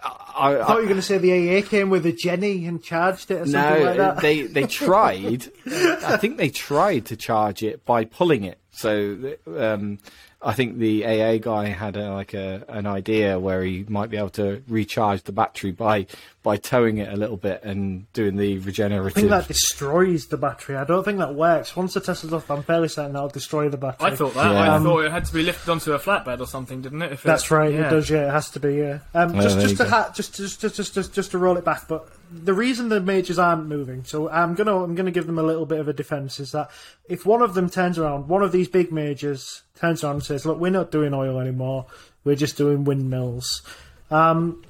I, 0.00 0.60
I, 0.60 0.64
thought 0.64 0.76
you 0.76 0.82
were 0.82 0.84
going 0.84 0.96
to 0.96 1.02
say 1.02 1.18
the 1.18 1.58
AA 1.58 1.66
came 1.66 1.90
with 1.90 2.06
a 2.06 2.12
Jenny 2.12 2.66
and 2.66 2.82
charged 2.82 3.32
it 3.32 3.40
or 3.40 3.46
something 3.46 3.80
no, 3.80 3.86
like 3.86 3.96
that. 3.96 4.20
they 4.20 4.42
they 4.42 4.62
tried. 4.66 5.50
I 5.66 6.16
think 6.16 6.36
they 6.36 6.50
tried 6.50 7.06
to 7.06 7.16
charge 7.16 7.62
it 7.64 7.84
by 7.84 8.04
pulling 8.04 8.44
it. 8.44 8.58
So 8.70 9.34
um, 9.56 9.98
I 10.40 10.52
think 10.54 10.78
the 10.78 11.04
AA 11.04 11.38
guy 11.38 11.66
had 11.66 11.96
a, 11.96 12.12
like 12.12 12.32
a 12.32 12.64
an 12.68 12.86
idea 12.86 13.40
where 13.40 13.62
he 13.64 13.84
might 13.88 14.08
be 14.08 14.16
able 14.16 14.30
to 14.30 14.62
recharge 14.68 15.24
the 15.24 15.32
battery 15.32 15.72
by 15.72 16.06
by 16.44 16.56
towing 16.56 16.98
it 16.98 17.12
a 17.12 17.16
little 17.16 17.36
bit 17.36 17.64
and 17.64 18.10
doing 18.12 18.36
the 18.36 18.58
regenerative. 18.58 19.16
I 19.16 19.20
think 19.20 19.30
that 19.30 19.48
destroys 19.48 20.28
the 20.28 20.36
battery. 20.36 20.76
I 20.76 20.84
don't 20.84 21.02
think 21.02 21.18
that 21.18 21.34
works. 21.34 21.74
Once 21.74 21.94
the 21.94 22.00
Tesla's 22.00 22.32
off, 22.32 22.48
I'm 22.52 22.62
fairly 22.62 22.86
certain 22.86 23.14
that'll 23.14 23.30
destroy 23.30 23.68
the 23.68 23.78
battery. 23.78 24.12
I 24.12 24.14
thought 24.14 24.34
that. 24.34 24.52
Yeah. 24.52 24.60
I 24.60 24.76
um, 24.76 24.84
thought 24.84 25.04
it 25.04 25.10
had 25.10 25.24
to 25.24 25.32
be 25.32 25.42
lifted 25.42 25.70
onto 25.72 25.92
a 25.92 25.98
flatbed 25.98 26.38
or 26.38 26.46
something, 26.46 26.82
didn't 26.82 27.02
it? 27.02 27.12
If 27.12 27.24
that's 27.24 27.50
right. 27.50 27.72
Yeah. 27.72 27.88
It 27.88 27.90
does. 27.90 28.08
Yeah, 28.08 28.28
it 28.28 28.30
has 28.30 28.50
to 28.50 28.60
be. 28.60 28.76
Yeah. 28.76 28.98
Um, 29.14 29.34
just 29.40 29.58
just 29.58 29.76
to 29.78 29.88
ha- 29.88 30.12
just, 30.14 30.36
just 30.36 30.60
just 30.60 30.76
just 30.76 30.94
just 30.94 31.14
just 31.14 31.30
to 31.32 31.38
roll 31.38 31.56
it 31.56 31.64
back, 31.64 31.88
but 31.88 32.08
the 32.30 32.54
reason 32.54 32.88
the 32.88 33.00
majors 33.00 33.38
aren't 33.38 33.66
moving, 33.66 34.04
so 34.04 34.28
I'm 34.28 34.54
gonna 34.54 34.82
I'm 34.82 34.94
gonna 34.94 35.10
give 35.10 35.26
them 35.26 35.38
a 35.38 35.42
little 35.42 35.66
bit 35.66 35.80
of 35.80 35.88
a 35.88 35.92
defence, 35.92 36.40
is 36.40 36.52
that 36.52 36.70
if 37.08 37.24
one 37.24 37.42
of 37.42 37.54
them 37.54 37.70
turns 37.70 37.98
around, 37.98 38.28
one 38.28 38.42
of 38.42 38.52
these 38.52 38.68
big 38.68 38.92
majors 38.92 39.62
turns 39.78 40.04
around 40.04 40.16
and 40.16 40.24
says, 40.24 40.44
"Look, 40.44 40.58
we're 40.58 40.70
not 40.70 40.90
doing 40.90 41.14
oil 41.14 41.38
anymore. 41.38 41.86
We're 42.24 42.36
just 42.36 42.56
doing 42.56 42.84
windmills." 42.84 43.62
Um, 44.10 44.62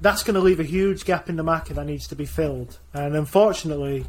that's 0.00 0.22
going 0.22 0.34
to 0.34 0.40
leave 0.40 0.60
a 0.60 0.64
huge 0.64 1.04
gap 1.04 1.28
in 1.28 1.36
the 1.36 1.42
market 1.42 1.74
that 1.74 1.84
needs 1.84 2.08
to 2.08 2.16
be 2.16 2.24
filled, 2.24 2.78
and 2.94 3.14
unfortunately, 3.14 4.06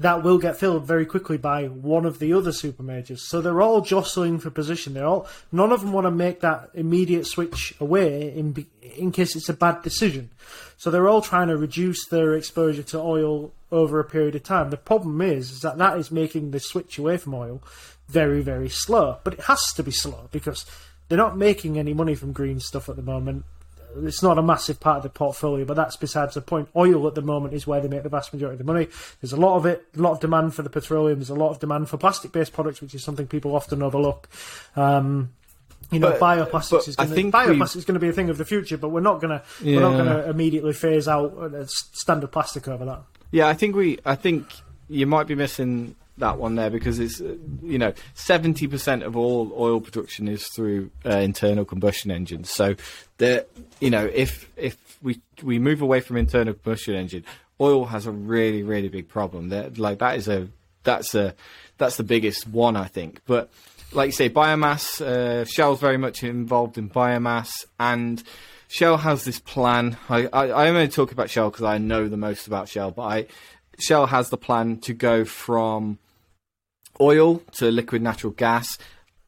that 0.00 0.22
will 0.22 0.38
get 0.38 0.56
filled 0.56 0.86
very 0.86 1.04
quickly 1.04 1.36
by 1.36 1.66
one 1.66 2.06
of 2.06 2.18
the 2.18 2.32
other 2.32 2.52
super 2.52 2.82
majors. 2.82 3.28
So 3.28 3.40
they're 3.40 3.60
all 3.60 3.82
jostling 3.82 4.38
for 4.38 4.50
position. 4.50 4.94
They're 4.94 5.06
all 5.06 5.28
none 5.52 5.72
of 5.72 5.82
them 5.82 5.92
want 5.92 6.06
to 6.06 6.10
make 6.10 6.40
that 6.40 6.70
immediate 6.74 7.26
switch 7.26 7.74
away 7.78 8.32
in 8.34 8.66
in 8.96 9.12
case 9.12 9.36
it's 9.36 9.48
a 9.48 9.54
bad 9.54 9.82
decision. 9.82 10.30
So 10.80 10.90
they're 10.90 11.10
all 11.10 11.20
trying 11.20 11.48
to 11.48 11.58
reduce 11.58 12.06
their 12.06 12.32
exposure 12.32 12.82
to 12.84 12.98
oil 12.98 13.52
over 13.70 14.00
a 14.00 14.04
period 14.04 14.34
of 14.34 14.44
time. 14.44 14.70
The 14.70 14.78
problem 14.78 15.20
is, 15.20 15.50
is 15.50 15.60
that 15.60 15.76
that 15.76 15.98
is 15.98 16.10
making 16.10 16.52
the 16.52 16.58
switch 16.58 16.96
away 16.96 17.18
from 17.18 17.34
oil 17.34 17.62
very 18.08 18.40
very 18.40 18.70
slow. 18.70 19.18
But 19.22 19.34
it 19.34 19.40
has 19.40 19.60
to 19.74 19.82
be 19.82 19.90
slow 19.90 20.30
because 20.32 20.64
they're 21.06 21.18
not 21.18 21.36
making 21.36 21.78
any 21.78 21.92
money 21.92 22.14
from 22.14 22.32
green 22.32 22.60
stuff 22.60 22.88
at 22.88 22.96
the 22.96 23.02
moment 23.02 23.44
it's 23.96 24.22
not 24.22 24.38
a 24.38 24.42
massive 24.42 24.80
part 24.80 24.98
of 24.98 25.02
the 25.02 25.08
portfolio, 25.10 25.64
but 25.64 25.74
that's 25.74 25.96
besides 25.96 26.34
the 26.34 26.40
point. 26.40 26.68
Oil 26.76 27.06
at 27.06 27.14
the 27.14 27.22
moment 27.22 27.54
is 27.54 27.66
where 27.66 27.80
they 27.80 27.88
make 27.88 28.02
the 28.02 28.08
vast 28.08 28.32
majority 28.32 28.54
of 28.54 28.58
the 28.58 28.72
money. 28.72 28.88
There's 29.20 29.32
a 29.32 29.36
lot 29.36 29.56
of 29.56 29.66
it, 29.66 29.84
a 29.96 30.00
lot 30.00 30.12
of 30.12 30.20
demand 30.20 30.54
for 30.54 30.62
the 30.62 30.70
petroleum. 30.70 31.18
There's 31.18 31.30
a 31.30 31.34
lot 31.34 31.50
of 31.50 31.58
demand 31.58 31.88
for 31.88 31.96
plastic-based 31.96 32.52
products, 32.52 32.80
which 32.80 32.94
is 32.94 33.02
something 33.02 33.26
people 33.26 33.54
often 33.54 33.82
overlook. 33.82 34.28
Um, 34.76 35.32
you 35.90 35.98
know, 35.98 36.10
but, 36.10 36.20
bioplastics 36.20 36.88
is 36.88 36.96
going 36.96 37.10
to 37.10 37.36
bioplastics 37.36 37.76
is 37.76 37.84
going 37.84 37.94
to 37.94 38.00
be 38.00 38.08
a 38.08 38.12
thing 38.12 38.30
of 38.30 38.38
the 38.38 38.44
future, 38.44 38.76
but 38.76 38.90
we're 38.90 39.00
not 39.00 39.20
going 39.20 39.38
to 39.38 39.42
yeah. 39.62 39.76
we're 39.76 39.82
not 39.82 39.92
going 39.92 40.06
to 40.06 40.28
immediately 40.28 40.72
phase 40.72 41.08
out 41.08 41.34
standard 41.68 42.30
plastic 42.32 42.68
over 42.68 42.84
that. 42.84 43.02
Yeah, 43.30 43.48
I 43.48 43.54
think 43.54 43.76
we 43.76 43.98
I 44.04 44.14
think 44.14 44.46
you 44.88 45.06
might 45.06 45.26
be 45.26 45.34
missing 45.34 45.96
that 46.18 46.38
one 46.38 46.54
there 46.54 46.70
because 46.70 46.98
it's 46.98 47.20
you 47.20 47.78
know 47.78 47.92
seventy 48.14 48.66
percent 48.66 49.02
of 49.02 49.16
all 49.16 49.52
oil 49.56 49.80
production 49.80 50.28
is 50.28 50.46
through 50.48 50.90
uh, 51.04 51.18
internal 51.18 51.64
combustion 51.64 52.10
engines. 52.10 52.50
So 52.50 52.76
that 53.18 53.48
you 53.80 53.90
know 53.90 54.06
if 54.12 54.50
if 54.56 54.76
we 55.02 55.20
we 55.42 55.58
move 55.58 55.82
away 55.82 56.00
from 56.00 56.16
internal 56.16 56.54
combustion 56.54 56.94
engine, 56.94 57.24
oil 57.60 57.86
has 57.86 58.06
a 58.06 58.12
really 58.12 58.62
really 58.62 58.88
big 58.88 59.08
problem. 59.08 59.48
That 59.48 59.78
like 59.78 59.98
that 59.98 60.16
is 60.16 60.28
a 60.28 60.48
that's 60.84 61.14
a 61.14 61.34
that's 61.78 61.96
the 61.96 62.04
biggest 62.04 62.46
one 62.46 62.76
I 62.76 62.86
think. 62.86 63.20
But 63.26 63.50
like 63.92 64.08
you 64.08 64.12
say, 64.12 64.30
biomass. 64.30 65.00
Uh, 65.00 65.44
Shell's 65.44 65.80
very 65.80 65.98
much 65.98 66.22
involved 66.22 66.78
in 66.78 66.88
biomass 66.90 67.50
and. 67.78 68.22
Shell 68.72 68.98
has 68.98 69.24
this 69.24 69.40
plan. 69.40 69.96
I, 70.08 70.28
I, 70.32 70.46
I 70.46 70.68
only 70.68 70.86
talk 70.86 71.10
about 71.10 71.28
Shell 71.28 71.50
because 71.50 71.64
I 71.64 71.78
know 71.78 72.06
the 72.06 72.16
most 72.16 72.46
about 72.46 72.68
Shell, 72.68 72.92
but 72.92 73.02
I, 73.02 73.26
Shell 73.80 74.06
has 74.06 74.30
the 74.30 74.36
plan 74.36 74.78
to 74.82 74.94
go 74.94 75.24
from 75.24 75.98
oil 77.00 77.38
to 77.54 77.70
liquid 77.70 78.00
natural 78.00 78.32
gas 78.32 78.78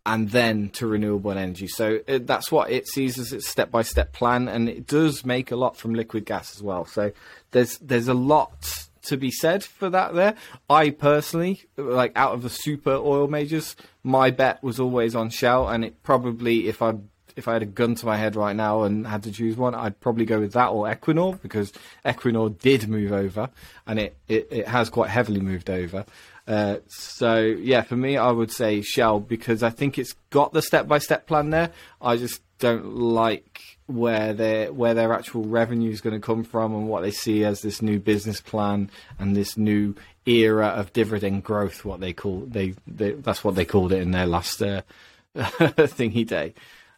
and 0.04 0.30
then 0.30 0.68
to 0.70 0.86
renewable 0.86 1.32
energy. 1.32 1.68
So 1.68 2.00
it, 2.06 2.26
that's 2.26 2.50
what 2.50 2.70
it 2.70 2.88
sees 2.88 3.18
as 3.18 3.32
its 3.32 3.48
step 3.48 3.70
by 3.70 3.82
step 3.82 4.12
plan, 4.12 4.48
and 4.48 4.68
it 4.68 4.86
does 4.86 5.24
make 5.24 5.50
a 5.50 5.56
lot 5.56 5.76
from 5.76 5.94
liquid 5.94 6.26
gas 6.26 6.54
as 6.54 6.62
well. 6.62 6.84
So 6.84 7.12
there's 7.52 7.78
there's 7.78 8.08
a 8.08 8.14
lot 8.14 8.86
to 9.02 9.16
be 9.16 9.30
said 9.30 9.64
for 9.64 9.90
that. 9.90 10.14
There, 10.14 10.34
I 10.68 10.90
personally 10.90 11.62
like 11.76 12.12
out 12.16 12.32
of 12.32 12.42
the 12.42 12.50
super 12.50 12.94
oil 12.94 13.28
majors, 13.28 13.76
my 14.02 14.30
bet 14.30 14.62
was 14.62 14.80
always 14.80 15.14
on 15.14 15.30
Shell, 15.30 15.68
and 15.68 15.84
it 15.84 16.02
probably 16.02 16.68
if 16.68 16.82
I 16.82 16.94
if 17.36 17.48
I 17.48 17.54
had 17.54 17.62
a 17.62 17.66
gun 17.66 17.94
to 17.96 18.06
my 18.06 18.16
head 18.16 18.36
right 18.36 18.54
now 18.54 18.82
and 18.82 19.06
had 19.06 19.22
to 19.24 19.32
choose 19.32 19.56
one, 19.56 19.74
I'd 19.74 20.00
probably 20.00 20.24
go 20.24 20.40
with 20.40 20.52
that 20.52 20.68
or 20.68 20.86
Equinor 20.86 21.40
because 21.40 21.72
Equinor 22.04 22.58
did 22.58 22.88
move 22.88 23.12
over, 23.12 23.50
and 23.86 23.98
it, 23.98 24.16
it, 24.28 24.48
it 24.50 24.68
has 24.68 24.90
quite 24.90 25.10
heavily 25.10 25.40
moved 25.40 25.70
over. 25.70 26.04
Uh, 26.46 26.78
so 26.88 27.40
yeah, 27.40 27.82
for 27.82 27.96
me, 27.96 28.16
I 28.16 28.30
would 28.30 28.50
say 28.50 28.82
Shell 28.82 29.20
because 29.20 29.62
I 29.62 29.70
think 29.70 29.98
it's 29.98 30.14
got 30.30 30.52
the 30.52 30.62
step 30.62 30.88
by 30.88 30.98
step 30.98 31.26
plan 31.26 31.50
there. 31.50 31.70
I 32.00 32.16
just 32.16 32.40
don't 32.58 32.96
like 32.96 33.78
where 33.94 34.32
their 34.32 34.72
where 34.72 34.94
their 34.94 35.12
actual 35.12 35.44
revenue 35.44 35.90
is 35.90 36.00
going 36.00 36.14
to 36.14 36.24
come 36.24 36.44
from 36.44 36.74
and 36.74 36.88
what 36.88 37.02
they 37.02 37.10
see 37.10 37.44
as 37.44 37.62
this 37.62 37.82
new 37.82 37.98
business 37.98 38.40
plan 38.40 38.90
and 39.18 39.36
this 39.36 39.56
new 39.56 39.94
era 40.26 40.68
of 40.68 40.92
dividend 40.92 41.44
growth. 41.44 41.84
What 41.84 42.00
they 42.00 42.12
call 42.12 42.40
they, 42.40 42.74
they 42.86 43.12
that's 43.12 43.44
what 43.44 43.54
they 43.54 43.64
called 43.64 43.92
it 43.92 44.02
in 44.02 44.10
their 44.10 44.26
last 44.26 44.62
uh, 44.62 44.82
thingy 45.36 46.26
day. 46.26 46.54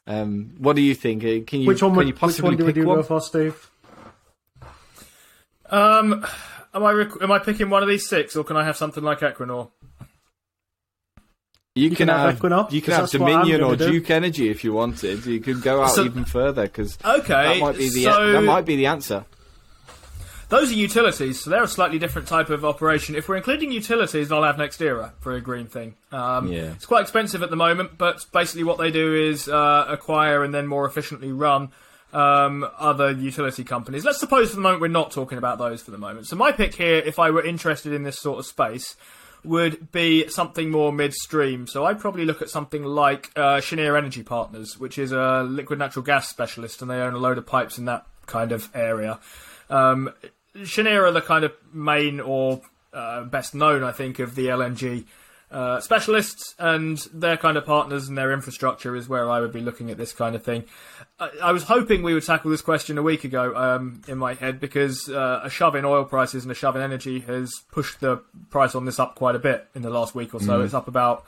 Um, 0.07 0.54
what 0.59 0.76
do 0.76 0.83
you 0.83 0.94
think? 0.94 1.24
Uh, 1.24 1.44
can 1.46 1.61
you 1.61 1.66
which 1.66 1.83
one 1.83 1.92
can 1.92 1.96
would, 1.98 2.07
you 2.09 2.14
possibly 2.14 2.50
which 2.50 2.59
one 2.64 2.72
do 2.72 2.80
we 2.80 2.83
do 2.83 2.87
one? 2.87 3.02
for, 3.02 3.20
Steve? 3.20 3.70
Um. 5.70 6.24
Am 6.74 6.83
I 6.83 6.90
rec- 6.90 7.22
am 7.22 7.30
I 7.30 7.38
picking 7.38 7.70
one 7.70 7.85
of 7.85 7.88
these 7.88 8.09
six, 8.09 8.35
or 8.35 8.42
can 8.42 8.57
I 8.57 8.64
have 8.64 8.76
something 8.76 9.04
like 9.04 9.20
Equinor? 9.20 9.70
You, 11.76 11.88
you 11.88 11.96
can, 11.96 12.06
can, 12.06 12.16
have, 12.16 12.38
Equinor. 12.38 12.70
You 12.70 12.80
can 12.80 12.92
have 12.94 13.10
Dominion 13.10 13.60
or 13.60 13.74
do. 13.74 13.90
Duke 13.90 14.08
Energy 14.08 14.48
if 14.48 14.62
you 14.62 14.72
wanted. 14.72 15.26
You 15.26 15.40
could 15.40 15.60
go 15.60 15.82
out 15.82 15.90
so, 15.90 16.04
even 16.04 16.24
further 16.24 16.62
because 16.62 16.96
okay, 17.04 17.58
that 17.58 17.58
might 17.58 17.76
be 17.76 17.88
the 17.88 18.04
so, 18.04 18.32
that 18.32 18.42
might 18.42 18.64
be 18.64 18.76
the 18.76 18.87
answer. 18.87 19.24
Those 20.50 20.70
are 20.70 20.74
utilities, 20.74 21.42
so 21.42 21.50
they're 21.50 21.64
a 21.64 21.68
slightly 21.68 21.98
different 21.98 22.28
type 22.28 22.48
of 22.48 22.64
operation. 22.64 23.16
If 23.16 23.28
we're 23.28 23.38
including 23.38 23.72
utilities, 23.72 24.30
I'll 24.30 24.44
have 24.44 24.54
NextEra 24.54 25.14
for 25.18 25.34
a 25.34 25.40
green 25.40 25.66
thing. 25.66 25.96
Um, 26.12 26.46
yeah. 26.46 26.74
It's 26.74 26.87
quite 26.87 27.02
expensive 27.02 27.42
at 27.42 27.50
the 27.50 27.56
moment, 27.56 27.98
but 27.98 28.24
basically 28.32 28.62
what 28.62 28.78
they 28.78 28.92
do 28.92 29.12
is 29.12 29.48
uh, 29.48 29.87
acquire 29.88 30.44
and 30.44 30.54
then 30.54 30.68
more 30.68 30.87
efficiently 30.87 31.32
run 31.32 31.70
um, 32.12 32.64
other 32.78 33.10
utility 33.10 33.64
companies. 33.64 34.04
Let's 34.04 34.20
suppose 34.20 34.50
for 34.50 34.56
the 34.56 34.62
moment 34.62 34.80
we're 34.80 34.88
not 34.88 35.10
talking 35.10 35.38
about 35.38 35.58
those 35.58 35.82
for 35.82 35.90
the 35.90 35.98
moment. 35.98 36.28
So 36.28 36.37
my 36.37 36.52
pick 36.52 36.76
here, 36.76 36.98
if 36.98 37.18
I 37.18 37.30
were 37.30 37.44
interested 37.44 37.92
in 37.92 38.04
this 38.04 38.20
sort 38.20 38.38
of 38.38 38.46
space, 38.46 38.94
would 39.44 39.92
be 39.92 40.28
something 40.28 40.70
more 40.70 40.92
midstream. 40.92 41.66
So 41.66 41.85
I'd 41.85 42.00
probably 42.00 42.24
look 42.24 42.42
at 42.42 42.50
something 42.50 42.85
like 42.85 43.30
uh, 43.37 43.61
Cheniere 43.61 43.96
Energy 43.96 44.22
Partners, 44.22 44.78
which 44.78 44.98
is 44.98 45.12
a 45.12 45.42
liquid 45.42 45.78
natural 45.78 46.04
gas 46.04 46.28
specialist, 46.28 46.83
and 46.83 46.90
they 46.90 46.96
own 46.96 47.14
a 47.14 47.18
load 47.18 47.38
of 47.38 47.46
pipes 47.46 47.78
in 47.78 47.85
that 47.87 48.07
kind 48.26 48.52
of 48.52 48.68
area. 48.74 49.18
Um, 49.68 50.12
Cheniere 50.64 51.04
are 51.07 51.12
the 51.12 51.20
kind 51.20 51.44
of 51.44 51.52
main 51.72 52.20
or 52.20 52.62
uh, 52.92 53.24
best 53.24 53.54
known, 53.54 53.83
I 53.83 53.92
think, 53.92 54.18
of 54.18 54.35
the 54.35 54.46
LNG 54.46 55.04
uh, 55.55 55.81
specialists, 55.81 56.55
and 56.59 56.99
their 57.14 57.37
kind 57.37 57.57
of 57.57 57.64
partners 57.64 58.09
and 58.09 58.19
their 58.19 58.33
infrastructure 58.33 58.97
is 58.97 59.09
where 59.09 59.31
I 59.31 59.38
would 59.38 59.53
be 59.53 59.61
looking 59.61 59.88
at 59.88 59.97
this 59.97 60.12
kind 60.12 60.35
of 60.35 60.43
thing. 60.43 60.64
I, 61.21 61.31
I 61.45 61.53
was 61.53 61.62
hoping 61.62 62.03
we 62.03 62.12
would 62.12 62.27
tackle 62.27 62.51
this 62.51 62.61
question 62.61 62.99
a 62.99 63.03
week 63.03 63.23
ago 63.23 63.55
um, 63.55 64.03
in 64.09 64.19
my 64.19 64.35
head 64.35 64.59
because 64.59 65.09
uh, 65.09 65.43
a 65.45 65.49
shove 65.49 65.77
in 65.77 65.85
oil 65.85 66.05
prices 66.05 66.43
and 66.43 66.51
a 66.51 66.57
shove 66.57 66.75
in 66.75 66.83
energy 66.83 67.21
has 67.21 67.53
pushed 67.71 68.01
the 68.01 68.21
price 68.51 68.75
on 68.75 68.85
this 68.85 68.99
up 68.99 69.14
quite 69.14 69.37
a 69.37 69.38
bit 69.38 69.69
in 69.77 69.83
the 69.83 69.90
last 69.90 70.12
week 70.12 70.35
or 70.35 70.40
so. 70.40 70.59
Mm. 70.59 70.64
It's 70.64 70.75
up 70.75 70.88
about 70.88 71.25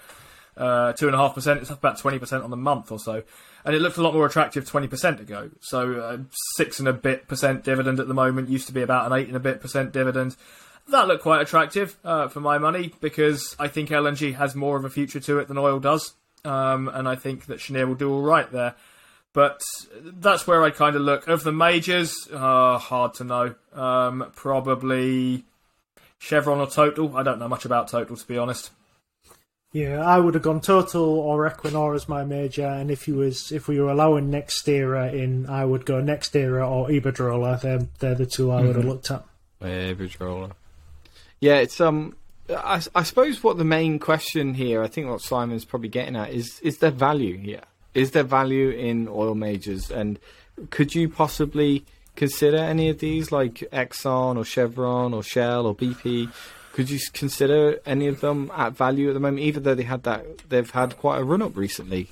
uh, 0.57 0.93
two 0.95 1.07
and 1.07 1.15
a 1.15 1.19
half 1.19 1.35
percent. 1.35 1.61
It's 1.61 1.71
up 1.71 1.79
about 1.79 1.99
twenty 1.99 2.19
percent 2.19 2.43
on 2.43 2.51
the 2.51 2.57
month 2.57 2.91
or 2.91 2.99
so, 2.99 3.23
and 3.65 3.77
it 3.77 3.81
looked 3.81 3.97
a 3.97 4.03
lot 4.03 4.12
more 4.12 4.27
attractive 4.27 4.67
twenty 4.67 4.89
percent 4.89 5.21
ago. 5.21 5.51
So 5.61 6.01
uh, 6.01 6.19
six 6.57 6.81
and 6.81 6.89
a 6.89 6.93
bit 6.93 7.29
percent 7.29 7.62
dividend 7.62 8.01
at 8.01 8.09
the 8.09 8.15
moment 8.15 8.49
used 8.49 8.67
to 8.67 8.73
be 8.73 8.83
about 8.83 9.07
an 9.07 9.17
eight 9.17 9.29
and 9.29 9.37
a 9.37 9.41
bit 9.41 9.61
percent 9.61 9.93
dividend 9.93 10.35
that 10.88 11.09
looked 11.09 11.22
quite 11.22 11.42
attractive 11.42 11.96
uh, 12.05 12.29
for 12.29 12.40
my 12.40 12.59
money 12.59 12.92
because 13.01 13.57
I 13.59 13.68
think 13.68 13.90
LNG 13.90 14.35
has 14.35 14.55
more 14.55 14.77
of 14.77 14.85
a 14.85 14.90
future 14.90 15.20
to 15.20 15.38
it 15.38 15.49
than 15.49 15.59
oil 15.59 15.81
does, 15.81 16.14
um, 16.44 16.88
and 16.88 17.09
I 17.09 17.16
think 17.16 17.46
that 17.46 17.59
Cheniere 17.59 17.87
will 17.87 17.94
do 17.94 18.11
all 18.11 18.22
right 18.22 18.51
there. 18.51 18.75
But 19.33 19.61
that's 20.03 20.46
where 20.46 20.62
I 20.62 20.70
kind 20.70 20.96
of 20.96 21.03
look. 21.03 21.29
Of 21.29 21.44
the 21.44 21.53
majors, 21.53 22.27
uh, 22.33 22.79
hard 22.79 23.14
to 23.14 23.25
know. 23.25 23.55
Um, 23.75 24.33
probably 24.35 25.44
Chevron 26.18 26.59
or 26.59 26.66
Total. 26.66 27.14
I 27.14 27.22
don't 27.22 27.38
know 27.38 27.49
much 27.49 27.66
about 27.66 27.88
Total, 27.88 28.16
to 28.16 28.27
be 28.27 28.38
honest. 28.38 28.70
Yeah, 29.72 30.03
I 30.03 30.18
would 30.18 30.33
have 30.33 30.42
gone 30.42 30.62
Total 30.62 31.03
or 31.03 31.51
Equinor 31.51 31.94
as 31.94 32.09
my 32.09 32.25
major, 32.25 32.66
and 32.66 32.90
if 32.90 33.07
you 33.07 33.16
was 33.16 33.53
if 33.53 33.68
we 33.68 33.79
were 33.79 33.90
allowing 33.90 34.31
NextEra 34.31 35.12
in, 35.12 35.46
I 35.51 35.66
would 35.66 35.85
go 35.85 36.01
NextEra 36.01 36.66
or 36.66 36.88
Iberdrola. 36.88 37.61
They're 37.61 37.87
they're 37.99 38.14
the 38.14 38.25
two 38.25 38.53
I 38.53 38.62
would 38.62 38.77
have 38.77 38.87
looked 38.87 39.11
at. 39.11 39.22
Average 39.61 40.18
roller. 40.18 40.53
Yeah, 41.40 41.57
it's 41.57 41.81
um. 41.81 42.16
I, 42.49 42.81
I 42.94 43.03
suppose 43.03 43.42
what 43.42 43.59
the 43.59 43.64
main 43.64 43.99
question 43.99 44.55
here, 44.55 44.81
I 44.81 44.87
think 44.87 45.09
what 45.09 45.20
Simon's 45.20 45.64
probably 45.64 45.88
getting 45.88 46.14
at 46.14 46.31
is 46.31 46.61
is 46.61 46.79
there 46.79 46.92
value 46.92 47.37
here? 47.37 47.62
Is 47.94 48.12
there 48.12 48.22
value 48.22 48.70
in 48.70 49.09
oil 49.09 49.35
majors? 49.35 49.90
And 49.90 50.18
could 50.70 50.94
you 50.94 51.09
possibly 51.09 51.85
consider 52.14 52.59
any 52.59 52.88
of 52.88 52.99
these, 52.99 53.33
like 53.33 53.55
Exxon 53.72 54.37
or 54.37 54.44
Chevron 54.44 55.12
or 55.14 55.22
Shell 55.22 55.66
or 55.66 55.75
BP? 55.75 56.31
Could 56.72 56.90
you 56.90 57.01
consider 57.12 57.81
any 57.87 58.07
of 58.07 58.20
them 58.20 58.53
at 58.55 58.75
value 58.75 59.09
at 59.09 59.14
the 59.14 59.20
moment, 59.20 59.42
even 59.42 59.62
though 59.62 59.75
they 59.75 59.83
had 59.83 60.03
that 60.03 60.38
they've 60.49 60.70
had 60.70 60.99
quite 60.99 61.18
a 61.18 61.25
run 61.25 61.42
up 61.42 61.57
recently? 61.57 62.11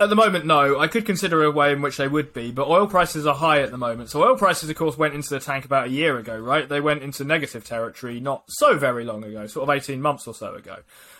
At 0.00 0.08
the 0.08 0.16
moment, 0.16 0.46
no. 0.46 0.78
I 0.78 0.86
could 0.86 1.04
consider 1.04 1.44
a 1.44 1.50
way 1.50 1.72
in 1.72 1.82
which 1.82 1.98
they 1.98 2.08
would 2.08 2.32
be, 2.32 2.52
but 2.52 2.68
oil 2.68 2.86
prices 2.86 3.26
are 3.26 3.34
high 3.34 3.60
at 3.60 3.70
the 3.70 3.76
moment. 3.76 4.08
So 4.08 4.24
oil 4.24 4.34
prices, 4.34 4.70
of 4.70 4.76
course, 4.76 4.96
went 4.96 5.12
into 5.12 5.28
the 5.28 5.40
tank 5.40 5.66
about 5.66 5.88
a 5.88 5.90
year 5.90 6.16
ago, 6.16 6.38
right? 6.38 6.66
They 6.66 6.80
went 6.80 7.02
into 7.02 7.22
negative 7.22 7.66
territory 7.66 8.18
not 8.18 8.44
so 8.48 8.78
very 8.78 9.04
long 9.04 9.22
ago, 9.24 9.46
sort 9.46 9.68
of 9.68 9.76
18 9.76 10.00
months 10.00 10.26
or 10.26 10.32
so 10.32 10.54
ago. 10.54 10.78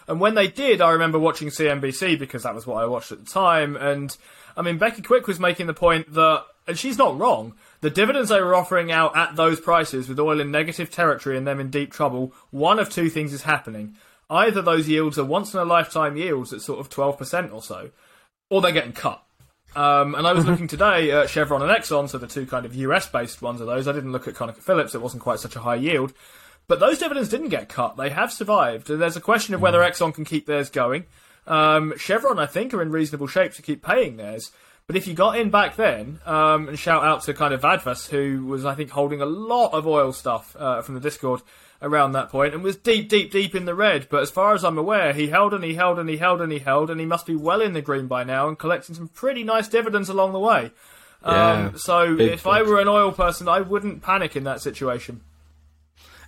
And 0.09 0.19
when 0.19 0.35
they 0.35 0.49
did, 0.49 0.81
I 0.81 0.93
remember 0.93 1.19
watching 1.19 1.49
CNBC 1.49 2.19
because 2.19 2.45
that 2.45 2.55
was 2.55 2.67
what 2.67 2.83
I 2.83 2.87
watched 2.87 3.13
at 3.13 3.23
the 3.23 3.31
time. 3.31 3.77
And 3.77 4.17
I 4.57 4.63
mean, 4.63 4.79
Becky 4.79 5.03
Quick 5.03 5.27
was 5.27 5.39
making 5.39 5.67
the 5.67 5.75
point 5.75 6.15
that, 6.15 6.47
and 6.67 6.79
she's 6.79 6.97
not 6.97 7.19
wrong, 7.19 7.53
the 7.83 7.91
dividends 7.91 8.31
they 8.31 8.41
were 8.41 8.55
offering 8.55 8.91
out 8.91 9.15
at 9.15 9.37
those 9.37 9.61
prices 9.61 10.09
with 10.09 10.19
oil 10.19 10.41
in 10.41 10.51
negative 10.51 10.91
territory 10.91 11.37
and 11.37 11.47
them 11.47 11.61
in 11.61 11.69
deep 11.69 11.93
trouble, 11.93 12.33
one 12.51 12.79
of 12.79 12.89
two 12.89 13.11
things 13.11 13.35
is 13.35 13.43
happening. 13.43 13.97
Either 14.31 14.63
those 14.63 14.89
yields 14.89 15.19
are 15.19 15.25
once 15.25 15.53
in 15.53 15.61
a 15.61 15.65
lifetime 15.67 16.17
yields 16.17 16.55
at 16.55 16.63
sort 16.63 16.81
of 16.81 16.89
12% 16.89 17.53
or 17.53 17.61
so, 17.61 17.91
or 18.51 18.61
they're 18.61 18.73
getting 18.73 18.93
cut. 18.93 19.23
Um, 19.75 20.15
and 20.15 20.27
I 20.27 20.33
was 20.33 20.45
looking 20.45 20.67
today 20.69 21.11
at 21.13 21.31
Chevron 21.31 21.63
and 21.63 21.71
Exxon, 21.71 22.09
so 22.09 22.19
the 22.19 22.27
two 22.27 22.45
kind 22.45 22.67
of 22.67 22.75
US 22.75 23.09
based 23.09 23.41
ones 23.41 23.61
of 23.61 23.67
those. 23.67 23.89
I 23.89 23.93
didn't 23.93 24.13
look 24.13 24.29
at 24.29 24.35
ConocoPhillips, 24.35 24.95
it 24.95 25.01
wasn't 25.01 25.23
quite 25.23 25.39
such 25.39 25.57
a 25.57 25.61
high 25.61 25.77
yield. 25.77 26.13
But 26.69 26.79
those 26.79 26.99
dividends 26.99 27.29
didn't 27.29 27.49
get 27.49 27.69
cut. 27.69 27.97
They 27.97 28.11
have 28.11 28.33
survived. 28.33 28.87
There's 28.87 29.17
a 29.17 29.21
question 29.21 29.55
of 29.55 29.61
whether 29.61 29.81
Exxon 29.81 30.15
can 30.15 30.25
keep 30.25 30.47
theirs 30.47 30.71
going. 30.71 31.07
Um, 31.47 31.95
Chevron, 31.97 32.39
I 32.39 32.47
think, 32.47 32.73
are 32.73 32.83
in 32.83 32.93
reasonable 32.93 33.27
shape 33.27 33.55
to 33.55 33.63
keep 33.63 33.83
paying 33.83 34.17
theirs. 34.17 34.53
But 34.91 34.97
if 34.97 35.07
you 35.07 35.15
got 35.15 35.39
in 35.39 35.51
back 35.51 35.77
then, 35.77 36.19
um, 36.27 36.67
and 36.67 36.77
shout 36.77 37.05
out 37.05 37.23
to 37.23 37.33
kind 37.33 37.55
of 37.55 37.61
Vadvas, 37.61 38.09
who 38.09 38.45
was, 38.45 38.65
I 38.65 38.75
think, 38.75 38.91
holding 38.91 39.21
a 39.21 39.25
lot 39.25 39.73
of 39.73 39.87
oil 39.87 40.13
stuff 40.13 40.57
uh, 40.59 40.83
from 40.83 40.97
the 40.97 41.01
Discord 41.01 41.43
around 41.81 42.11
that 42.11 42.29
point 42.29 42.55
and 42.55 42.65
was 42.65 42.75
deep, 42.75 43.09
deep, 43.09 43.31
deep 43.31 43.55
in 43.55 43.67
the 43.67 43.75
red. 43.77 44.09
But 44.11 44.23
as 44.23 44.33
far 44.33 44.53
as 44.53 44.65
I'm 44.65 44.79
aware, 44.79 45.13
he 45.13 45.29
held 45.29 45.55
and 45.55 45.63
he 45.63 45.75
held 45.75 46.01
and 46.01 46.09
he 46.09 46.17
held 46.17 46.41
and 46.41 46.51
he 46.51 46.59
held, 46.59 46.91
and 46.91 46.99
he 46.99 47.07
must 47.07 47.25
be 47.25 47.37
well 47.37 47.61
in 47.61 47.73
the 47.73 47.81
green 47.81 48.09
by 48.09 48.25
now 48.25 48.49
and 48.49 48.59
collecting 48.59 48.97
some 48.97 49.07
pretty 49.07 49.45
nice 49.45 49.69
dividends 49.69 50.09
along 50.09 50.33
the 50.33 50.41
way. 50.41 50.73
Yeah, 51.25 51.53
um, 51.53 51.79
so 51.79 52.19
if 52.19 52.49
I 52.49 52.63
were 52.63 52.81
an 52.81 52.89
oil 52.89 53.13
person, 53.13 53.47
I 53.47 53.61
wouldn't 53.61 54.03
panic 54.03 54.35
in 54.35 54.43
that 54.43 54.61
situation. 54.61 55.21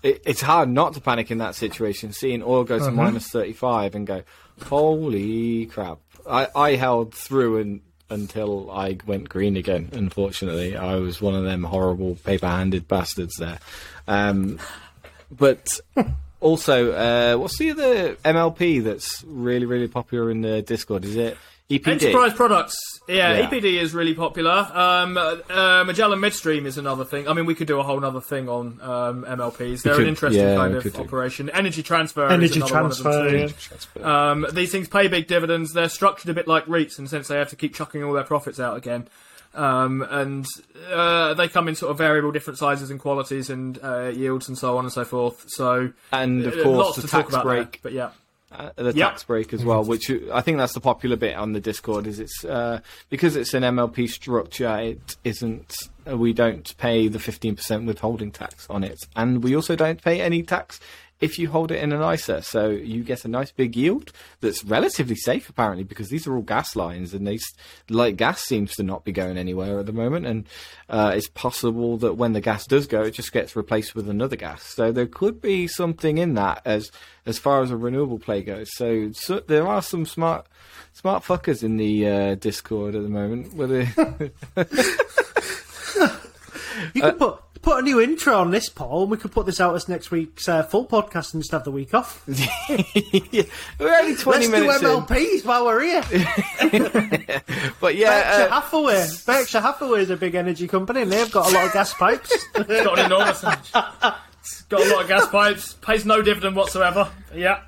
It, 0.05 0.23
it's 0.25 0.41
hard 0.41 0.69
not 0.69 0.95
to 0.95 1.01
panic 1.01 1.33
in 1.33 1.39
that 1.39 1.57
situation, 1.57 2.13
seeing 2.13 2.45
oil 2.45 2.63
go 2.63 2.79
to 2.79 2.93
minus 2.93 3.27
35 3.29 3.97
and 3.97 4.07
go, 4.07 4.23
holy 4.67 5.67
crap. 5.67 5.99
I, 6.31 6.47
I 6.55 6.77
held 6.77 7.13
through 7.13 7.59
and, 7.59 7.81
until 8.13 8.71
I 8.71 8.99
went 9.07 9.29
green 9.29 9.57
again, 9.57 9.89
unfortunately. 9.93 10.77
I 10.77 10.97
was 10.97 11.21
one 11.21 11.35
of 11.35 11.45
them 11.45 11.65
horrible 11.65 12.17
paper 12.17 12.47
handed 12.47 12.87
bastards 12.87 13.37
there. 13.37 13.59
Um, 14.07 14.59
but 15.31 15.81
also, 16.41 16.93
uh, 16.93 17.39
what's 17.39 17.59
the 17.59 17.71
other 17.71 18.15
MLP 18.17 18.83
that's 18.85 19.25
really, 19.27 19.67
really 19.67 19.89
popular 19.89 20.31
in 20.31 20.43
the 20.43 20.63
Discord? 20.63 21.05
Is 21.05 21.17
it 21.17 21.37
EPD? 21.79 21.89
Enterprise 21.93 22.33
products, 22.35 22.77
yeah, 23.09 23.39
Yeah. 23.39 23.49
EPD 23.51 23.81
is 23.81 23.95
really 23.95 24.15
popular. 24.15 24.53
Um, 24.73 25.17
uh, 25.17 25.85
Magellan 25.85 26.21
Midstream 26.21 26.67
is 26.67 26.79
another 26.79 27.05
thing. 27.05 27.27
I 27.29 27.33
mean, 27.33 27.47
we 27.47 27.55
could 27.55 27.67
do 27.67 27.79
a 27.81 27.83
whole 27.83 28.05
other 28.05 28.21
thing 28.21 28.49
on 28.49 28.79
um, 28.83 29.25
MLPs. 29.25 29.83
They're 29.83 29.95
could, 29.95 30.03
an 30.03 30.09
interesting 30.09 30.43
yeah, 30.45 30.57
kind 30.57 30.75
of 30.75 30.83
could 30.83 30.93
do. 30.95 31.01
operation. 31.03 31.51
Energy 31.51 31.83
transfer, 31.83 32.29
Energy 32.29 32.61
is 32.61 32.71
another 32.71 32.71
transfer. 32.95 33.09
One 33.09 33.27
of 33.27 33.31
them 33.33 33.49
too. 33.49 34.01
yeah. 34.01 34.31
Um, 34.31 34.47
these 34.53 34.71
things 34.73 34.89
pay 34.89 35.09
big 35.09 35.27
dividends. 35.27 35.73
They're 35.73 35.89
structured 35.89 36.31
a 36.31 36.35
bit 36.35 36.47
like 36.49 36.67
REITs, 36.67 36.99
and 36.99 37.09
since 37.09 37.29
they 37.29 37.37
have 37.39 37.51
to 37.51 37.57
keep 37.57 37.75
chucking 37.75 38.03
all 38.05 38.13
their 38.13 38.25
profits 38.25 38.61
out 38.61 38.77
again. 38.77 39.09
Um, 39.55 40.01
and 40.09 40.47
uh, 40.91 41.35
they 41.35 41.47
come 41.47 41.69
in 41.69 41.75
sort 41.75 41.91
of 41.91 41.99
variable 41.99 42.33
different 42.33 42.59
sizes 42.59 42.91
and 42.91 42.99
qualities 42.99 43.51
and 43.51 43.79
uh, 43.83 44.05
yields 44.09 44.49
and 44.49 44.57
so 44.57 44.79
on 44.79 44.85
and 44.87 44.93
so 44.93 45.05
forth. 45.05 45.45
So 45.49 45.91
And 46.11 46.45
of 46.47 46.55
uh, 46.55 46.63
course, 46.63 46.77
lots 46.79 46.97
the 46.97 47.03
to 47.03 47.09
talk 47.09 47.21
tax 47.25 47.35
about 47.35 47.45
there, 47.47 47.57
break. 47.65 47.81
but 47.83 47.93
yeah. 47.93 48.11
Uh, 48.59 48.71
the 48.77 48.93
Yep. 48.95 49.11
tax 49.11 49.25
break 49.25 49.53
as 49.53 49.65
well, 49.65 49.85
which 49.85 50.11
I 50.33 50.41
think 50.41 50.59
that's 50.59 50.75
the 50.75 50.81
popular 50.81 51.17
bit 51.17 51.37
on 51.37 51.53
the 51.53 51.61
Discord. 51.61 52.07
Is 52.07 52.21
it's 52.21 52.45
uh, 52.45 52.81
because 53.11 53.37
it's 53.37 53.55
an 53.55 53.63
MLP 53.63 54.09
structure, 54.09 54.77
it 54.79 55.17
isn't. 55.25 55.75
uh, 56.11 56.17
We 56.17 56.33
don't 56.33 56.77
pay 56.79 57.09
the 57.09 57.19
fifteen 57.19 57.57
percent 57.57 57.87
withholding 57.87 58.31
tax 58.31 58.67
on 58.69 58.85
it, 58.85 58.99
and 59.17 59.43
we 59.43 59.55
also 59.57 59.77
don't 59.77 60.03
pay 60.03 60.21
any 60.21 60.43
tax 60.43 60.81
if 61.23 61.39
you 61.39 61.49
hold 61.49 61.71
it 61.71 61.83
in 61.83 61.93
an 61.93 62.03
ISA. 62.03 62.43
So 62.43 62.69
you 62.69 63.03
get 63.05 63.25
a 63.25 63.29
nice 63.29 63.51
big 63.51 63.77
yield 63.77 64.13
that's 64.41 64.63
relatively 64.65 65.17
safe, 65.17 65.49
apparently, 65.49 65.85
because 65.85 66.09
these 66.11 66.27
are 66.27 66.35
all 66.37 66.43
gas 66.43 66.77
lines, 66.77 67.15
and 67.15 67.27
they 67.27 67.37
s- 67.37 67.55
like 67.89 68.17
gas 68.17 68.43
seems 68.43 68.75
to 68.77 68.83
not 68.83 69.05
be 69.05 69.13
going 69.13 69.39
anywhere 69.39 69.79
at 69.79 69.87
the 69.87 69.93
moment, 69.93 70.27
and 70.27 70.47
uh, 70.91 71.13
it's 71.15 71.29
possible 71.29 71.97
that 71.99 72.15
when 72.15 72.33
the 72.35 72.41
gas 72.41 72.67
does 72.67 72.87
go, 72.87 73.03
it 73.03 73.13
just 73.13 73.33
gets 73.33 73.57
replaced 73.57 73.95
with 73.95 74.09
another 74.11 74.37
gas. 74.37 74.63
So 74.65 74.93
there 74.93 75.07
could 75.07 75.41
be 75.41 75.67
something 75.67 76.19
in 76.19 76.35
that 76.35 76.61
as 76.65 76.91
as 77.25 77.39
far 77.39 77.63
as 77.63 77.71
a 77.71 77.77
renewable 77.77 78.19
play 78.19 78.43
goes. 78.43 78.69
So, 78.77 79.13
so 79.13 79.39
there 79.41 79.67
are 79.67 79.81
some 79.81 80.05
smart 80.05 80.47
smart 80.93 81.23
fuckers 81.23 81.63
in 81.63 81.77
the 81.77 82.07
uh, 82.09 82.35
Discord 82.35 82.95
at 82.97 83.03
the 83.03 83.09
moment. 83.09 83.55
Whether 83.55 83.83
You 86.95 87.03
could 87.03 87.19
put 87.19 87.41
put 87.63 87.79
a 87.79 87.83
new 87.83 88.01
intro 88.01 88.37
on 88.37 88.51
this, 88.51 88.69
Paul, 88.69 89.03
and 89.03 89.11
we 89.11 89.17
could 89.17 89.33
put 89.33 89.47
this 89.47 89.61
out 89.61 89.75
as 89.75 89.89
next 89.89 90.11
week's 90.11 90.49
uh, 90.49 90.65
full 90.65 90.87
podcast 90.87 91.33
and 91.33 91.43
just 91.43 91.53
have 91.53 91.65
the 91.65 91.71
week 91.71 91.95
off. 91.95 92.23
yeah, 92.29 93.45
we're 93.79 93.95
only 93.95 94.17
twenty 94.17 94.49
Let's 94.49 94.51
minutes 94.51 94.81
do 94.81 94.91
in, 94.91 95.03
MLPs 95.03 95.45
while 95.45 95.65
we're 95.65 95.83
here. 95.83 96.03
but 97.81 97.95
Berkshire 97.95 97.99
yeah. 97.99 98.49
Uh, 98.51 98.61
Hathaway. 98.61 99.07
Berkshire 99.25 99.61
Hathaway 99.61 100.03
is 100.03 100.11
a 100.11 100.17
big 100.17 100.35
energy 100.35 100.69
company, 100.69 101.03
and 101.03 101.13
they've 101.13 101.31
got 101.31 101.51
a 101.51 101.55
lot 101.55 101.67
of 101.67 101.73
gas 101.73 101.95
pipes. 101.95 102.33
It's 102.55 102.85
got 102.85 102.99
an 102.99 103.07
enormous. 103.07 103.43
it's 103.45 104.63
got 104.63 104.87
a 104.87 104.91
lot 104.93 105.03
of 105.03 105.09
gas 105.09 105.29
pipes. 105.29 105.75
Pays 105.75 106.05
no 106.05 106.21
dividend 106.23 106.57
whatsoever. 106.57 107.11
Yeah. 107.35 107.63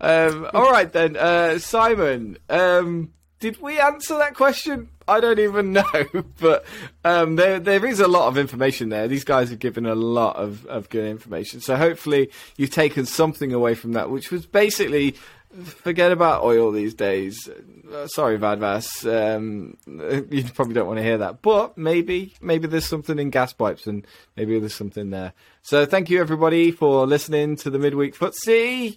um, 0.00 0.48
all 0.52 0.70
right 0.70 0.90
then, 0.92 1.16
uh, 1.16 1.58
Simon. 1.58 2.38
Um, 2.48 3.12
did 3.44 3.60
we 3.60 3.78
answer 3.78 4.16
that 4.16 4.34
question? 4.34 4.88
I 5.06 5.20
don't 5.20 5.38
even 5.38 5.72
know, 5.74 6.24
but 6.40 6.64
um, 7.04 7.36
there 7.36 7.60
there 7.60 7.84
is 7.84 8.00
a 8.00 8.08
lot 8.08 8.28
of 8.28 8.38
information 8.38 8.88
there. 8.88 9.06
These 9.06 9.24
guys 9.24 9.50
have 9.50 9.58
given 9.58 9.84
a 9.84 9.94
lot 9.94 10.36
of, 10.36 10.64
of 10.64 10.88
good 10.88 11.04
information, 11.04 11.60
so 11.60 11.76
hopefully 11.76 12.30
you've 12.56 12.70
taken 12.70 13.04
something 13.04 13.52
away 13.52 13.74
from 13.74 13.92
that, 13.92 14.08
which 14.08 14.30
was 14.30 14.46
basically 14.46 15.14
forget 15.62 16.10
about 16.10 16.42
oil 16.42 16.72
these 16.72 16.94
days. 16.94 17.50
Uh, 17.92 18.06
sorry, 18.06 18.38
Vadvas, 18.38 19.04
um, 19.04 19.76
you 20.30 20.44
probably 20.54 20.72
don't 20.72 20.86
want 20.86 20.96
to 20.96 21.04
hear 21.04 21.18
that, 21.18 21.42
but 21.42 21.76
maybe 21.76 22.32
maybe 22.40 22.66
there's 22.66 22.88
something 22.88 23.18
in 23.18 23.28
gas 23.28 23.52
pipes, 23.52 23.86
and 23.86 24.06
maybe 24.38 24.58
there's 24.58 24.74
something 24.74 25.10
there. 25.10 25.34
So 25.60 25.84
thank 25.84 26.08
you 26.08 26.18
everybody 26.18 26.70
for 26.70 27.06
listening 27.06 27.56
to 27.56 27.68
the 27.68 27.78
midweek 27.78 28.16
footsie. 28.16 28.96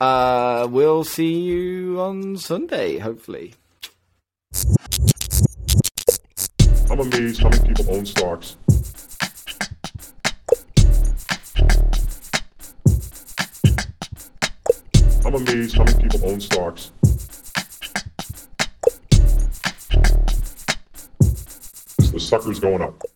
Uh, 0.00 0.68
we'll 0.70 1.02
see 1.02 1.40
you 1.40 2.00
on 2.00 2.36
Sunday, 2.36 2.98
hopefully. 2.98 3.54
I'm 6.90 6.98
amazed 6.98 7.40
how 7.40 7.48
many 7.48 7.68
people 7.68 7.94
own 7.94 8.04
stocks. 8.04 8.56
I'm 15.24 15.34
amazed 15.34 15.76
how 15.76 15.84
many 15.84 16.02
people 16.02 16.28
own 16.28 16.40
stocks. 16.40 16.90
The 22.12 22.18
sucker's 22.18 22.58
going 22.58 22.82
up. 22.82 23.09